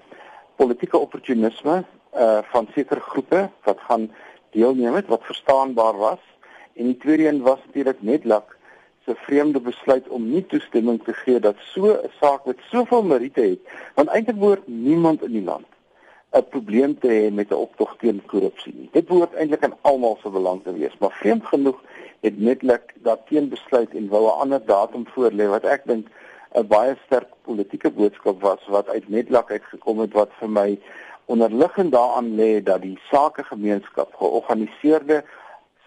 politieke 0.56 0.98
opportunisme 0.98 1.84
uh 2.14 2.38
van 2.42 2.68
sekere 2.74 3.00
groepe 3.00 3.50
wat 3.64 3.80
gaan 3.80 4.10
deelneem 4.50 4.94
het 4.94 5.06
wat 5.06 5.24
verstaanbaar 5.24 5.96
was 5.96 6.22
en 6.72 6.84
die 6.84 6.96
tweede 6.96 7.28
een 7.28 7.42
was 7.42 7.58
natuurlik 7.66 8.02
net 8.02 8.24
'n 9.08 9.24
vreemde 9.26 9.60
besluit 9.60 10.08
om 10.08 10.30
nie 10.30 10.46
toestemming 10.46 11.02
te 11.04 11.12
gee 11.12 11.40
dat 11.40 11.56
so 11.58 11.86
'n 11.86 12.10
saak 12.20 12.44
met 12.44 12.58
soveel 12.70 13.02
meriete 13.02 13.40
het, 13.40 13.60
want 13.94 14.08
eintlik 14.08 14.38
behoort 14.38 14.66
niemand 14.68 15.22
in 15.22 15.32
die 15.32 15.44
land 15.44 15.66
'n 16.32 16.48
probleem 16.48 16.98
te 16.98 17.08
hê 17.08 17.32
met 17.32 17.50
'n 17.50 17.62
optog 17.66 17.96
teen 17.98 18.22
korrupsie 18.26 18.74
nie. 18.74 18.88
Dit 18.92 19.06
behoort 19.06 19.34
eintlik 19.34 19.64
aan 19.64 19.78
almal 19.80 20.18
se 20.22 20.28
belang 20.30 20.62
te 20.62 20.72
wees, 20.72 20.98
maar 20.98 21.12
vreemd 21.20 21.46
genoeg 21.46 21.82
het 22.20 22.38
netlik 22.38 22.94
dat 22.94 23.26
teen 23.28 23.48
besluit 23.48 23.94
en 23.94 24.08
wou 24.08 24.24
'n 24.26 24.40
ander 24.40 24.64
datum 24.64 25.06
voorlê 25.14 25.48
wat 25.48 25.64
ek 25.64 25.82
dink 25.86 26.08
'n 26.54 26.66
baie 26.66 26.96
sterk 27.04 27.28
politieke 27.42 27.90
boodskap 27.90 28.40
was 28.40 28.66
wat 28.66 28.88
uit 28.88 29.08
netlak 29.08 29.50
uitgekom 29.50 29.98
het 29.98 30.12
wat 30.12 30.30
vir 30.40 30.50
my 30.50 30.78
onderliggend 31.24 31.92
daaraan 31.92 32.34
lê 32.34 32.62
dat 32.62 32.82
die 32.82 32.98
sakegemeenskap 33.10 34.14
georganiseerde 34.14 35.24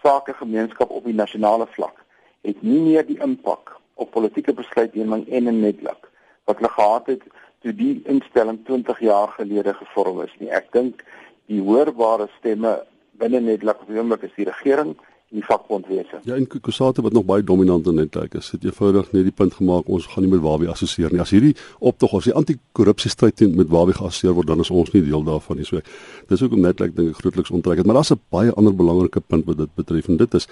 sakegemeenskap 0.02 0.90
op 0.90 1.04
die 1.04 1.14
nasionale 1.14 1.66
vlak 1.66 2.01
het 2.46 2.62
nie 2.62 2.80
meer 2.80 3.06
die 3.06 3.18
impak 3.22 3.76
op 3.94 4.10
politieke 4.10 4.52
besluitneming 4.52 5.28
en 5.28 5.46
in 5.46 5.60
netwerk 5.60 6.08
wat 6.44 6.58
hulle 6.58 6.72
gehad 6.74 7.06
het 7.06 7.22
toe 7.62 7.74
die 7.78 8.02
instelling 8.10 8.58
20 8.66 9.00
jaar 9.00 9.28
gelede 9.36 9.74
gevorm 9.78 10.20
is 10.24 10.34
nie. 10.38 10.50
Ek 10.50 10.72
dink 10.74 11.04
die 11.50 11.62
hoorbare 11.62 12.26
stemme 12.38 12.80
binne 13.20 13.40
netwerk 13.40 13.84
op 13.84 13.90
die 13.90 14.00
oomblik 14.00 14.26
is 14.26 14.34
die 14.34 14.48
regering 14.48 14.96
en 14.96 15.38
die 15.38 15.44
vakbondwese. 15.46 16.18
Ja, 16.28 16.34
en 16.34 16.46
Kusate 16.46 17.02
wat 17.02 17.14
nog 17.16 17.24
baie 17.24 17.44
dominant 17.46 17.86
in 17.86 17.94
netwerk 17.94 18.34
is, 18.34 18.50
het 18.52 18.64
eenvoudig 18.66 19.12
net 19.14 19.28
die 19.28 19.34
punt 19.34 19.54
gemaak 19.56 19.88
ons 19.88 20.08
gaan 20.12 20.26
nie 20.26 20.32
met 20.32 20.42
Wabi 20.44 20.68
assosieer 20.68 21.14
nie. 21.14 21.22
As 21.22 21.32
hierdie 21.32 21.54
optog 21.78 22.18
of 22.18 22.26
die 22.28 22.34
anti-korrupsie 22.36 23.12
stryd 23.12 23.40
met 23.54 23.70
Wabi 23.72 23.94
geassosieer 23.96 24.34
word, 24.36 24.50
dan 24.50 24.60
is 24.60 24.70
ons 24.70 24.92
nie 24.92 25.04
deel 25.06 25.24
daarvan 25.24 25.62
nie. 25.62 25.68
So 25.68 25.80
dis 26.28 26.42
hoekom 26.44 26.66
netwerk 26.66 26.96
dink 26.98 27.14
ek 27.14 27.22
grootliks 27.22 27.54
onttrek 27.54 27.80
het. 27.80 27.86
Maar 27.86 28.02
daar's 28.02 28.12
'n 28.12 28.20
baie 28.28 28.52
ander 28.52 28.74
belangrike 28.74 29.20
punt 29.20 29.46
wat 29.46 29.56
dit 29.56 29.74
betref 29.74 30.08
en 30.08 30.16
dit 30.16 30.34
is 30.34 30.48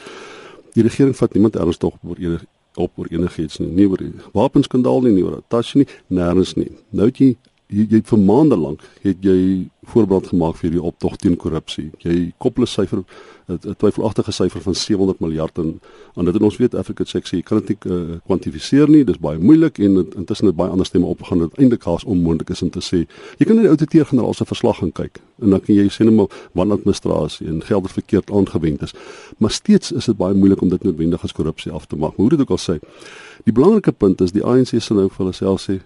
die 0.75 0.87
regering 0.87 1.17
vat 1.17 1.35
niemand 1.35 1.57
ernstig 1.57 1.95
oor 2.03 2.19
enige 2.19 2.47
op 2.79 2.99
oor 2.99 3.09
enigiets 3.11 3.59
nie, 3.59 3.71
nie 3.75 3.87
oor 3.91 3.99
die 3.99 4.13
wapenskandaal 4.37 5.03
nie, 5.07 5.15
nie 5.17 5.25
oor 5.27 5.41
Tashi 5.51 5.83
nie, 5.83 5.89
nêrens 6.07 6.55
nie. 6.59 6.71
Nou 6.95 7.09
het 7.11 7.19
jy 7.19 7.33
jy, 7.71 7.87
jy 7.89 8.01
vir 8.07 8.19
maande 8.19 8.59
lank 8.59 8.83
het 9.05 9.23
jy 9.25 9.69
voorbeeld 9.91 10.31
gemaak 10.31 10.59
vir 10.61 10.75
die 10.75 10.83
optog 10.83 11.17
teen 11.19 11.37
korrupsie. 11.41 11.91
Jy 12.05 12.33
koppel 12.39 12.65
'n 12.65 12.67
syfer 12.71 13.03
'n 13.49 13.75
twyfelagtige 13.79 14.33
syfer 14.33 14.61
van 14.61 14.75
700 14.75 15.21
miljard 15.21 15.59
en 15.59 15.81
en 16.17 16.25
dit 16.25 16.35
en 16.35 16.43
ons 16.43 16.57
weet 16.57 16.75
Africa 16.75 17.05
Sexy, 17.05 17.37
jy 17.37 17.43
kan 17.43 17.59
dit 17.59 17.69
nie 17.69 17.93
uh, 17.93 18.19
kwantifiseer 18.27 18.89
nie. 18.89 19.05
Dis 19.05 19.19
baie 19.19 19.39
moeilik 19.39 19.79
en 19.79 20.07
intussen 20.17 20.47
het 20.47 20.57
baie 20.57 20.71
ander 20.71 20.87
stemme 20.87 21.07
opgegaan 21.07 21.39
dat 21.39 21.59
eintlik 21.59 21.83
haas 21.83 22.05
onmoontlik 22.05 22.51
is 22.51 22.63
om 22.63 22.71
te 22.71 22.81
sê. 22.81 23.07
Jy 23.39 23.47
kan 23.47 23.57
net 23.57 23.65
die 23.65 23.71
ouditeur-generaal 23.71 24.35
se 24.35 24.45
verslag 24.45 24.79
gaan 24.79 24.93
kyk 24.93 25.21
en 25.43 25.51
dan 25.51 25.61
kan 25.61 25.75
jy 25.75 25.89
sê 25.89 26.05
net 26.05 26.15
maar 26.15 26.29
wanneer 26.53 26.77
administrasie 26.77 27.47
en 27.49 27.63
geld 27.63 27.85
er 27.85 27.91
verkeerd 27.91 28.31
aangewend 28.31 28.83
is. 28.83 28.95
Maar 29.39 29.51
steeds 29.51 29.93
is 29.93 30.05
dit 30.05 30.17
baie 30.17 30.35
moeilik 30.35 30.61
om 30.61 30.69
dit 30.69 30.83
noodwendig 30.83 31.25
as 31.25 31.33
korrupsie 31.33 31.73
af 31.73 31.87
te 31.87 31.97
maak. 31.97 32.17
Maar 32.17 32.27
hoe 32.27 32.37
dit 32.37 32.41
ook 32.41 32.51
al 32.51 32.59
sê, 32.59 32.79
die 33.45 33.53
belangrike 33.53 33.93
punt 33.93 34.21
is 34.21 34.33
die 34.33 34.45
ANC 34.45 34.77
se 34.81 34.95
nou 34.95 35.09
vir 35.09 35.25
hulle 35.25 35.33
self 35.33 35.65
sê 35.69 35.81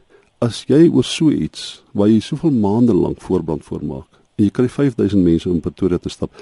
as 0.44 0.64
jy 0.68 0.86
oor 0.90 1.06
so 1.08 1.32
iets 1.32 1.82
waar 1.96 2.10
jy 2.12 2.20
soveel 2.24 2.52
maande 2.64 2.94
lank 2.96 3.22
voorbrand 3.24 3.64
voormaak 3.64 4.20
en 4.36 4.46
jy 4.46 4.50
kry 4.54 4.68
5000 4.68 5.22
mense 5.24 5.48
om 5.50 5.60
Pretoria 5.62 6.00
te 6.02 6.12
stap 6.12 6.34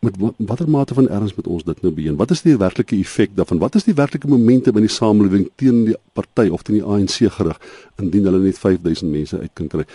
met 0.00 0.16
watter 0.36 0.68
mate 0.68 0.94
van 0.94 1.08
erns 1.08 1.34
met 1.34 1.46
ons 1.46 1.64
dit 1.64 1.82
nou 1.82 1.92
beheer 1.94 2.16
wat 2.20 2.30
is 2.30 2.42
die 2.44 2.56
werklike 2.60 2.98
effek 3.00 3.32
daarvan? 3.36 3.58
Wat 3.58 3.74
is 3.74 3.86
die 3.88 3.94
werklike 3.96 4.28
momente 4.28 4.72
in 4.74 4.84
die 4.84 4.92
samelewing 4.92 5.48
teen 5.56 5.84
die 5.88 5.96
party 6.12 6.48
of 6.52 6.62
teen 6.62 6.76
die 6.78 6.84
ANC 6.84 7.16
gerig 7.32 7.60
indien 8.02 8.28
hulle 8.28 8.42
net 8.42 8.58
5000 8.60 9.10
mense 9.10 9.38
uit 9.40 9.52
kan 9.56 9.70
kry? 9.72 9.86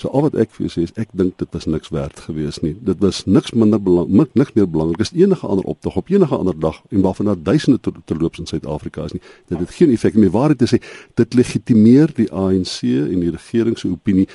So 0.00 0.08
al 0.08 0.24
wat 0.28 0.38
ek 0.40 0.54
vir 0.56 0.66
jou 0.66 0.72
sê 0.72 0.86
is 0.88 0.94
ek 0.96 1.12
dink 1.12 1.36
dit 1.42 1.52
was 1.52 1.68
niks 1.68 1.92
werd 1.92 2.22
gewees 2.24 2.62
nie. 2.64 2.72
Dit 2.80 3.02
was 3.04 3.26
niks 3.26 3.52
minder 3.52 3.82
belangrik 3.82 4.32
niks 4.40 4.56
meer 4.56 4.68
belangrik 4.70 5.04
as 5.04 5.12
enige 5.12 5.46
ander 5.46 5.68
optog 5.68 6.00
op 6.00 6.08
enige 6.08 6.36
ander 6.36 6.56
dag 6.56 6.80
en 6.88 7.04
waarvan 7.04 7.28
daar 7.32 7.42
duisende 7.50 7.80
te, 7.80 7.92
te 8.04 8.16
loops 8.16 8.40
in 8.40 8.48
Suid-Afrika 8.48 9.04
is 9.04 9.12
nie. 9.18 9.22
Dit 9.52 9.60
het 9.60 9.76
geen 9.76 9.92
effek 9.92 10.16
meer 10.16 10.32
waar 10.32 10.56
dit 10.56 10.64
is 10.64 10.78
dit 11.20 11.36
legitimeer 11.36 12.16
die 12.16 12.30
ANC 12.32 12.80
en 12.88 13.20
die 13.20 13.36
regering 13.36 13.76
se 13.78 13.92
opinie 13.92 14.28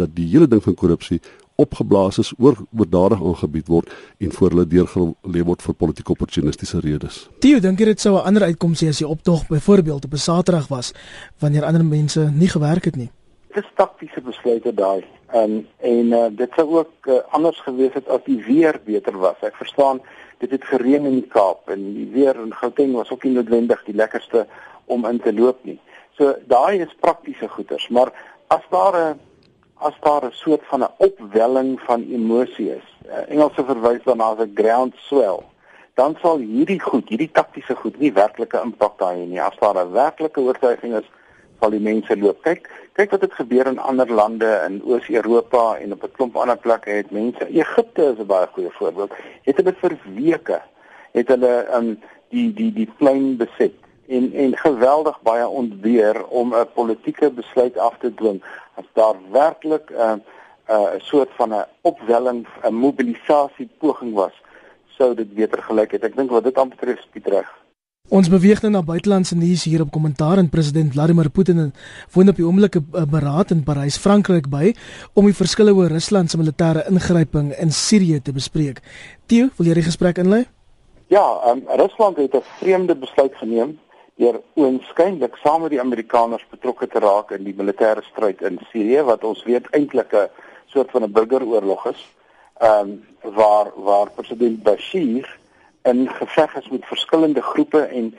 dat 0.00 0.16
die 0.16 0.26
hele 0.32 0.48
ding 0.48 0.62
van 0.64 0.74
korrupsie 0.74 1.20
opgeblaas 1.60 2.18
is 2.22 2.32
oor 2.38 2.56
oordadig 2.76 3.22
aangebied 3.22 3.68
word 3.68 3.92
en 4.18 4.32
voor 4.32 4.54
hulle 4.54 4.66
deurgelê 4.66 5.44
word 5.44 5.62
vir 5.66 5.76
politieke 5.84 6.14
opportunistiese 6.16 6.80
redes. 6.80 7.22
Tio, 7.44 7.60
dink 7.60 7.80
jy 7.80 7.92
dit 7.92 8.00
sou 8.00 8.16
'n 8.16 8.26
ander 8.26 8.48
uitkoms 8.48 8.82
hê 8.82 8.88
as 8.88 9.02
die 9.02 9.08
optog 9.08 9.46
byvoorbeeld 9.48 10.04
op 10.04 10.12
'n 10.12 10.26
Saterdag 10.28 10.68
was 10.68 10.92
wanneer 11.38 11.64
ander 11.64 11.84
mense 11.84 12.30
nie 12.34 12.48
gewerk 12.48 12.84
het 12.84 12.96
nie? 12.96 13.10
Dis 13.54 13.66
taktiese 13.74 14.20
besluite 14.20 14.74
daai. 14.74 15.04
Um, 15.34 15.66
en 15.78 16.06
uh, 16.12 16.26
dit 16.30 16.50
sou 16.56 16.78
ook 16.78 17.06
uh, 17.06 17.14
anders 17.30 17.60
gewees 17.60 17.94
het 17.94 18.08
as 18.08 18.22
die 18.24 18.42
weer 18.44 18.80
beter 18.84 19.18
was. 19.18 19.36
Ek 19.40 19.54
verstaan 19.54 20.00
dit 20.38 20.50
het 20.50 20.64
gereën 20.64 21.04
in 21.04 21.20
die 21.20 21.28
Kaap 21.28 21.68
en 21.70 21.94
die 21.94 22.08
weer 22.12 22.34
in 22.34 22.54
Gauteng 22.54 22.94
was 22.96 23.10
ook 23.10 23.24
nie 23.24 23.32
noodwendig 23.32 23.84
die 23.84 23.94
lekkerste 23.94 24.46
om 24.86 25.06
in 25.06 25.20
te 25.20 25.32
loop 25.32 25.64
nie. 25.64 25.78
So 26.18 26.34
daai 26.50 26.80
is 26.80 26.96
praktiese 27.00 27.48
goeders, 27.48 27.88
maar 27.88 28.12
as 28.48 28.64
daar 28.70 28.96
'n 28.96 29.20
as 29.80 29.96
daar 30.00 30.24
'n 30.24 30.32
soort 30.32 30.64
van 30.70 30.82
'n 30.82 30.94
opwelling 30.96 31.80
van 31.80 32.00
emosie 32.10 32.70
is. 32.76 32.86
Uh, 33.06 33.30
Engelse 33.32 33.64
verwys 33.64 34.02
daarna 34.04 34.24
as 34.24 34.38
'n 34.38 34.52
ground 34.54 34.94
swell. 34.96 35.42
dan 35.94 36.16
sal 36.22 36.38
hierdie 36.38 36.80
goed, 36.80 37.08
hierdie 37.12 37.30
taktiese 37.32 37.74
goed 37.76 37.98
nie 38.00 38.12
werklike 38.16 38.60
impak 38.64 38.94
daai 38.98 39.16
hê 39.18 39.26
nie. 39.28 39.40
As 39.42 39.56
daar 39.60 39.76
'n 39.76 39.92
werklike 39.92 40.40
oortuiging 40.40 40.94
is, 41.00 41.08
sal 41.60 41.70
die 41.70 41.80
mense 41.80 42.16
loop. 42.16 42.42
Kyk, 42.42 42.70
kyk 42.92 43.10
wat 43.10 43.20
het 43.20 43.34
gebeur 43.34 43.66
in 43.66 43.78
ander 43.78 44.08
lande 44.20 44.50
in 44.68 44.80
Oos-Europa 44.84 45.76
en 45.76 45.92
op 45.92 46.04
'n 46.04 46.12
klomp 46.16 46.36
ander 46.36 46.56
plekke 46.56 46.90
het 46.90 47.10
mense. 47.10 47.48
Egipte 47.48 48.02
is 48.12 48.18
'n 48.18 48.26
baie 48.26 48.48
goeie 48.52 48.70
voorbeeld. 48.70 49.12
Het 49.42 49.56
hulle 49.56 49.74
vir 49.82 49.98
weke 50.14 50.60
het 51.12 51.28
hulle 51.28 51.66
um 51.76 51.98
die 52.28 52.52
die 52.54 52.72
die 52.72 52.88
plein 52.98 53.36
beset 53.36 53.74
en 54.16 54.32
en 54.32 54.56
geweldig 54.56 55.20
baie 55.22 55.48
ontbeer 55.48 56.26
om 56.26 56.54
'n 56.54 56.72
politieke 56.74 57.30
besluit 57.30 57.78
af 57.78 57.94
te 57.98 58.14
dwing 58.14 58.42
as 58.74 58.88
daar 58.92 59.16
werklik 59.30 59.90
'n 59.90 59.94
uh, 59.94 60.12
'n 60.12 60.22
uh, 60.70 61.00
soort 61.10 61.30
van 61.38 61.54
'n 61.54 61.64
opwelling 61.80 62.46
'n 62.62 62.74
mobilisasie 62.74 63.68
poging 63.78 64.14
was 64.14 64.36
sou 64.96 65.14
dit 65.14 65.34
beter 65.34 65.62
gelyk 65.62 65.90
het 65.92 66.04
ek 66.04 66.16
dink 66.16 66.30
wat 66.30 66.44
dit 66.44 66.58
aanbetref 66.58 67.00
skiet 67.00 67.26
reg 67.26 67.50
Ons 68.10 68.26
beweeg 68.26 68.58
nou 68.62 68.72
na 68.74 68.82
buitelandse 68.82 69.36
nuus 69.38 69.64
hier 69.64 69.82
op 69.84 69.90
kommentaar 69.94 70.38
en 70.38 70.48
president 70.50 70.92
Vladimir 70.92 71.28
Putin 71.30 71.72
woon 72.12 72.28
op 72.28 72.36
die 72.36 72.46
oomblikke 72.46 72.80
uh, 72.82 73.04
beraad 73.06 73.50
in 73.54 73.62
Parys 73.62 73.98
Frankryk 74.02 74.48
by 74.50 74.72
om 75.14 75.28
die 75.28 75.36
verskille 75.36 75.74
oor 75.74 75.92
Rusland 75.94 76.30
se 76.30 76.40
militêre 76.40 76.82
ingryping 76.90 77.52
in 77.54 77.70
Sirië 77.70 78.18
te 78.20 78.32
bespreek. 78.32 78.80
Theo, 79.26 79.52
wil 79.56 79.70
jy 79.70 79.74
die 79.74 79.86
gesprek 79.86 80.18
inlei? 80.18 80.42
Ja, 81.06 81.22
um, 81.52 81.62
Rusland 81.78 82.16
het 82.16 82.34
'n 82.34 82.42
vreemde 82.58 82.96
besluit 82.96 83.34
geneem 83.36 83.78
deur 84.20 84.40
oënskynlik 84.60 85.38
saam 85.40 85.62
met 85.64 85.72
die 85.72 85.80
Amerikaners 85.80 86.44
betrokke 86.52 86.86
te 86.92 87.00
raak 87.00 87.32
in 87.36 87.46
die 87.46 87.56
militêre 87.56 88.02
stryd 88.10 88.42
in 88.44 88.58
Sirië 88.70 89.04
wat 89.08 89.24
ons 89.24 89.44
weet 89.48 89.70
eintlik 89.76 90.12
'n 90.12 90.28
soort 90.72 90.90
van 90.90 91.04
'n 91.04 91.12
burgeroorlog 91.12 91.86
is. 91.86 92.02
Ehm 92.60 92.90
um, 92.90 93.34
waar 93.34 93.72
waar 93.76 94.10
president 94.10 94.62
Bashir 94.62 95.38
in 95.82 96.08
geveg 96.08 96.54
is 96.56 96.68
met 96.68 96.84
verskillende 96.84 97.42
groepe 97.42 97.80
en 97.80 98.14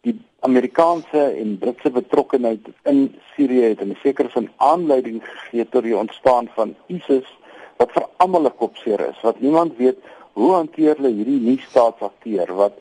die 0.00 0.18
Amerikaanse 0.40 1.22
en 1.40 1.58
Britse 1.58 1.90
betrokkeheid 1.90 2.66
in 2.82 3.14
Sirië 3.34 3.68
het 3.68 3.80
'n 3.80 3.96
sekere 4.02 4.28
van 4.28 4.48
aanleiding 4.56 5.22
gegee 5.24 5.68
tot 5.68 5.82
die 5.82 5.96
ontstaan 5.96 6.48
van 6.54 6.74
ISIS 6.86 7.28
wat 7.76 7.92
vir 7.92 8.06
almal 8.16 8.44
'n 8.46 8.56
kopseer 8.56 9.00
is. 9.08 9.20
Wat 9.22 9.40
niemand 9.40 9.76
weet 9.76 9.98
hoe 10.32 10.52
hanteer 10.52 10.96
hulle 10.96 11.14
hierdie 11.14 11.40
nuwe 11.40 11.60
staatsakteur 11.60 12.54
wat 12.54 12.74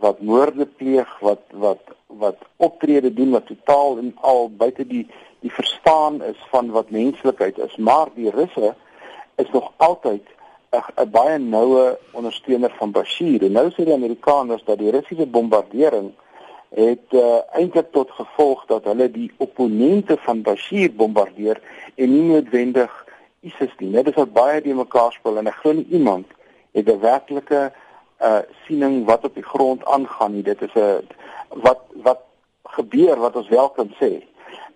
wat 0.00 0.20
moorde 0.20 0.66
pleeg, 0.66 1.18
wat 1.20 1.42
wat 1.50 1.82
wat 2.06 2.36
optrede 2.56 3.12
doen 3.12 3.30
wat 3.30 3.46
totaal 3.46 3.98
en 3.98 4.12
al 4.20 4.50
buite 4.50 4.86
die 4.86 5.06
die 5.40 5.52
verstaan 5.52 6.22
is 6.22 6.38
van 6.50 6.70
wat 6.70 6.90
menslikheid 6.90 7.58
is, 7.58 7.76
maar 7.76 8.08
die 8.14 8.30
Russe 8.30 8.74
is 9.36 9.50
nog 9.50 9.72
altyd 9.76 10.22
'n 10.76 11.10
baie 11.10 11.38
noue 11.38 11.98
ondersteuner 12.12 12.72
van 12.78 12.90
Bashir. 12.90 13.42
En 13.42 13.52
nou 13.52 13.70
sê 13.70 13.84
die 13.84 13.94
Amerikaners 13.94 14.64
dat 14.64 14.78
die 14.78 14.90
Russiese 14.90 15.26
bombardering 15.26 16.12
het 16.68 17.06
uh, 17.10 17.38
eintlik 17.52 17.92
tot 17.92 18.10
gevolg 18.10 18.64
dat 18.66 18.84
hulle 18.84 19.10
die 19.10 19.30
opponente 19.36 20.16
van 20.26 20.42
Bashir 20.42 20.92
bombardeer 20.92 21.60
en 21.94 22.10
nie 22.12 22.22
noodwendig 22.32 23.06
ISIS 23.40 23.72
nie. 23.78 23.90
Dit 23.90 24.08
is 24.08 24.18
al 24.20 24.26
baie 24.26 24.60
die 24.60 24.74
mekaar 24.74 25.12
speel 25.12 25.38
en 25.38 25.46
ek 25.46 25.60
glo 25.62 25.72
nie 25.78 25.86
iemand 26.00 26.26
het 26.76 26.90
'n 26.90 27.00
werklike 27.00 27.72
uh 28.20 28.38
siening 28.66 29.04
wat 29.04 29.24
op 29.24 29.34
die 29.34 29.44
grond 29.44 29.84
aangaan 29.84 30.32
nie. 30.32 30.42
Dit 30.42 30.62
is 30.62 30.74
'n 30.74 31.06
wat 31.48 31.80
wat 32.02 32.20
gebeur 32.62 33.16
wat 33.16 33.36
ons 33.36 33.48
wel 33.48 33.68
kan 33.68 33.90
sê 34.00 34.22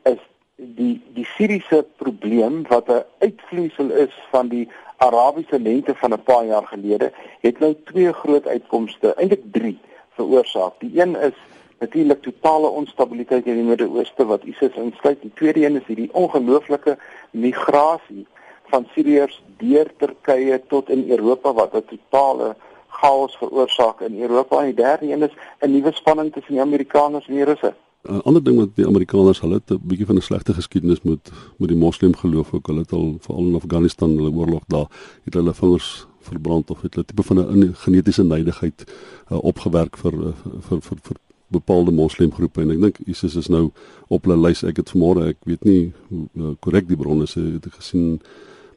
is 0.03 0.21
die 0.57 1.03
die 1.15 1.27
Siriëse 1.37 1.85
probleem 1.97 2.63
wat 2.69 2.89
'n 2.89 3.05
uitvloeisel 3.19 3.91
is 3.91 4.15
van 4.31 4.49
die 4.49 4.69
Arabiese 4.97 5.61
lente 5.61 5.95
van 5.95 6.13
'n 6.13 6.23
paar 6.23 6.45
jaar 6.45 6.67
gelede 6.67 7.13
het 7.41 7.59
nou 7.59 7.77
twee 7.85 8.13
groot 8.13 8.47
uitkomste, 8.47 9.15
eintlik 9.15 9.53
drie 9.53 9.79
veroorsaak. 10.11 10.73
Die 10.79 11.01
een 11.01 11.17
is 11.17 11.39
natuurlik 11.79 12.23
totale 12.23 12.69
onstabiliteit 12.69 13.47
in 13.47 13.55
die 13.55 13.65
Midde-Ooste 13.65 14.27
wat 14.27 14.43
ISIS 14.43 14.75
insluit. 14.75 15.23
Die 15.23 15.33
tweede 15.35 15.65
een 15.65 15.77
is 15.77 15.87
hierdie 15.87 16.13
ongelooflike 16.13 16.99
migrasie 17.31 18.27
van 18.65 18.87
Siriërs 18.95 19.43
deur 19.59 19.89
Turkye 19.97 20.61
tot 20.69 20.91
in 20.91 21.11
Europa 21.11 21.53
wat 21.53 21.75
'n 21.75 21.85
totale 21.85 22.57
chaos 23.01 23.37
veroorsaak 23.37 24.01
in 24.01 24.21
Europa 24.21 24.61
en 24.61 24.73
die 24.73 24.83
derde 24.83 25.13
een 25.13 25.23
is 25.23 25.35
'n 25.61 25.71
nuwe 25.71 25.93
spanning 25.93 26.33
tussen 26.33 26.55
die 26.55 26.63
Amerikaners 26.63 27.29
en 27.29 27.35
die 27.35 27.45
Russe. 27.45 27.75
'n 28.09 28.21
Ander 28.25 28.43
ding 28.45 28.57
wat 28.59 28.69
die 28.75 28.87
Amerikaners 28.87 29.41
hulle 29.41 29.61
'n 29.67 29.81
bietjie 29.83 30.07
van 30.07 30.17
'n 30.17 30.29
slegte 30.29 30.55
geskiedenis 30.55 31.03
met 31.03 31.31
met 31.57 31.69
die 31.69 31.79
moslim 31.79 32.15
geloof 32.17 32.55
ook. 32.55 32.67
Hulle 32.67 32.81
het 32.81 32.93
al 32.93 33.17
veral 33.21 33.47
in 33.47 33.55
Afghanistan 33.55 34.17
hulle 34.17 34.33
oorlog 34.33 34.63
daar 34.67 34.89
het 35.25 35.35
hulle 35.35 35.55
vingers 35.55 36.07
verbrand 36.21 36.71
of 36.71 36.81
het 36.83 36.95
hulle 36.95 37.07
tipe 37.07 37.23
van 37.23 37.39
'n 37.39 37.75
genetiese 37.75 38.25
nydigheid 38.25 38.85
uh, 39.33 39.45
opgewerk 39.45 39.97
vir, 39.97 40.15
uh, 40.15 40.33
vir 40.69 40.81
vir 40.81 40.99
vir 41.03 41.17
bepaalde 41.47 41.91
moslimgroepe 41.91 42.61
en 42.61 42.71
ek 42.71 42.81
dink 42.81 42.99
ISIS 43.07 43.35
is 43.37 43.49
nou 43.49 43.71
op 44.09 44.25
hulle 44.25 44.49
lys. 44.49 44.63
Ek 44.63 44.77
het 44.77 44.93
vanmôre, 44.93 45.29
ek 45.35 45.37
weet 45.45 45.65
nie 45.65 45.93
hoe 46.09 46.27
uh, 46.37 46.55
korrek 46.61 46.89
die 46.89 46.97
bronne 46.97 47.27
is, 47.27 47.35
het 47.35 47.67
gesien 47.75 48.21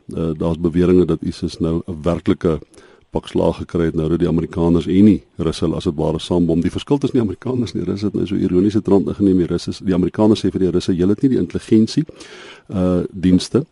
uh, 0.08 0.32
daar's 0.38 0.60
beweringe 0.60 1.06
dat 1.06 1.22
ISIS 1.22 1.60
nou 1.60 1.82
'n 1.86 2.02
werklike 2.02 2.60
pak 3.14 3.28
slaag 3.30 3.60
gekry 3.62 3.92
het 3.92 3.98
nou 3.98 4.08
dat 4.10 4.22
die 4.24 4.30
Amerikaners 4.30 4.88
en 4.90 5.06
nie 5.06 5.20
Russe 5.38 5.70
as 5.78 5.86
dit 5.90 5.98
ware 6.00 6.20
saambom. 6.20 6.64
Die 6.66 6.74
verskil 6.74 6.98
tussen 6.98 7.20
die 7.20 7.26
Amerikaners 7.26 7.76
en 7.76 7.84
die 7.84 7.90
Russe 7.92 8.10
het 8.10 8.18
nou 8.18 8.26
so 8.30 8.40
ironiese 8.40 8.82
trant 8.82 9.10
geneem. 9.18 9.44
Die 9.44 9.50
Russe, 9.52 9.76
die 9.86 9.94
Amerikaners 9.94 10.42
sê 10.42 10.50
vir 10.54 10.66
die 10.66 10.74
Russe, 10.74 10.96
julle 10.98 11.14
het 11.14 11.22
nie 11.26 11.36
die 11.36 11.42
intelligensie 11.42 12.06
uh 12.74 13.04
dienste 13.12 13.66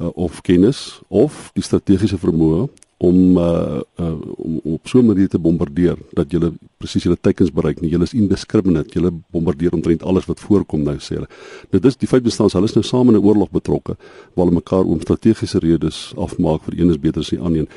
uh, 0.00 0.08
of 0.14 0.40
kennis 0.42 1.00
of 1.08 1.50
die 1.54 1.62
strategiese 1.62 2.18
vermoë 2.18 2.66
om 2.98 3.36
uh, 3.38 3.80
uh 4.00 4.14
om 4.36 4.60
op 4.74 4.88
so 4.88 4.98
'n 4.98 5.06
manier 5.06 5.28
te 5.28 5.38
bombardeer 5.38 5.98
dat 6.12 6.30
julle 6.30 6.52
presies 6.76 7.02
julle 7.02 7.18
teikens 7.20 7.52
bereik 7.52 7.80
nie. 7.80 7.90
Julle 7.90 8.02
is 8.02 8.14
indiscriminate. 8.14 8.90
Julle 8.92 9.12
bombardeer 9.30 9.72
omtrent 9.72 10.02
alles 10.02 10.26
wat 10.26 10.40
voorkom 10.40 10.82
nou 10.82 10.96
sê 10.98 11.14
hulle. 11.14 11.28
Nou 11.70 11.80
dis 11.82 11.96
die 11.96 12.08
feit 12.08 12.22
bestaan 12.22 12.50
hulle 12.52 12.64
is 12.64 12.74
nou 12.74 12.84
saam 12.84 13.08
in 13.08 13.14
'n 13.14 13.24
oorlog 13.24 13.50
betrokke 13.50 13.96
waar 14.34 14.46
hulle 14.46 14.60
mekaar 14.60 14.84
om 14.84 15.00
strategiese 15.00 15.58
redes 15.58 16.12
afmaak 16.16 16.62
vir 16.64 16.80
een 16.80 16.90
is 16.90 16.98
beter 16.98 17.20
as 17.20 17.30
die 17.30 17.40
ander 17.40 17.60
een. 17.60 17.68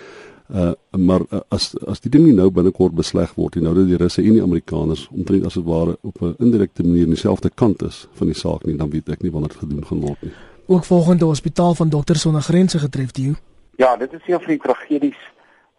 Uh 0.51 0.71
maar 0.97 1.21
uh, 1.31 1.39
as 1.47 1.71
as 1.87 2.01
die 2.03 2.09
ding 2.11 2.25
nie 2.25 2.35
nou 2.35 2.49
binnekort 2.51 2.91
besleg 2.91 3.33
word 3.35 3.55
nie, 3.55 3.63
nou 3.63 3.73
dat 3.75 3.87
die 3.87 3.97
Russe 3.97 4.21
en 4.21 4.33
die 4.35 4.43
Amerikaners 4.43 5.07
omtrent 5.15 5.45
as 5.45 5.53
dit 5.53 5.63
ware 5.63 5.97
op 6.01 6.21
'n 6.21 6.35
indirekte 6.39 6.83
manier 6.83 7.03
in 7.03 7.15
dieselfde 7.15 7.49
kant 7.55 7.81
is 7.81 8.07
van 8.13 8.27
die 8.27 8.35
saak 8.35 8.65
nie, 8.65 8.75
dan 8.75 8.89
weet 8.89 9.09
ek 9.09 9.21
nie 9.21 9.31
wanneer 9.31 9.49
dit 9.49 9.63
gedoen 9.63 9.85
gaan 9.85 10.01
word 10.01 10.21
nie. 10.21 10.33
Ook 10.67 10.85
volgende 10.85 11.25
hospitaal 11.25 11.73
van 11.75 11.89
Dokter 11.89 12.15
Sonder 12.15 12.41
Grense 12.41 12.79
getref 12.79 13.11
die. 13.11 13.35
Ja, 13.75 13.97
dit 13.97 14.13
is 14.13 14.21
een 14.27 14.39
van 14.39 14.47
die 14.47 14.59
tragedies 14.59 15.21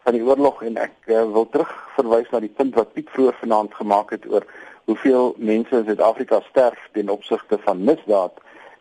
van 0.03 0.13
die 0.13 0.25
oorlog 0.25 0.63
en 0.63 0.77
ek 0.77 0.95
uh, 1.07 1.23
wil 1.33 1.49
terug 1.49 1.71
verwys 1.97 2.31
na 2.31 2.41
die 2.41 2.53
punt 2.57 2.75
wat 2.75 2.93
Piet 2.93 3.11
vroeër 3.11 3.37
vanaand 3.41 3.75
gemaak 3.75 4.11
het 4.11 4.25
oor 4.31 4.47
hoeveel 4.85 5.35
mense 5.39 5.77
in 5.77 5.85
Suid-Afrika 5.85 6.41
sterf 6.49 6.89
ten 6.93 7.09
opsigte 7.09 7.59
van 7.59 7.85
misdaad. 7.85 8.33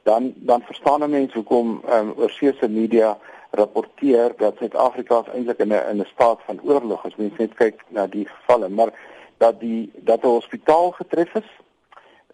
Dan 0.03 0.33
dan 0.35 0.61
verstaan 0.61 1.03
'n 1.03 1.09
mens 1.09 1.33
hoekom 1.33 1.81
um, 1.89 2.13
oor 2.17 2.29
sosiale 2.29 2.73
media 2.73 3.17
rapporteer 3.51 4.33
dat 4.37 4.57
Suid-Afrika 4.57 5.23
eintlik 5.33 5.59
in 5.59 5.73
'n 5.73 5.87
in 5.89 5.99
'n 5.99 6.07
staat 6.13 6.39
van 6.45 6.59
oorlog 6.63 7.05
is. 7.05 7.15
Mense 7.15 7.41
net 7.41 7.53
kyk 7.53 7.83
na 7.87 8.07
die 8.07 8.27
gevalle, 8.27 8.69
maar 8.69 8.91
dat 9.37 9.59
die 9.59 9.91
dat 9.95 10.23
'n 10.23 10.27
hospitaal 10.27 10.91
getref 10.91 11.33
is, 11.33 11.49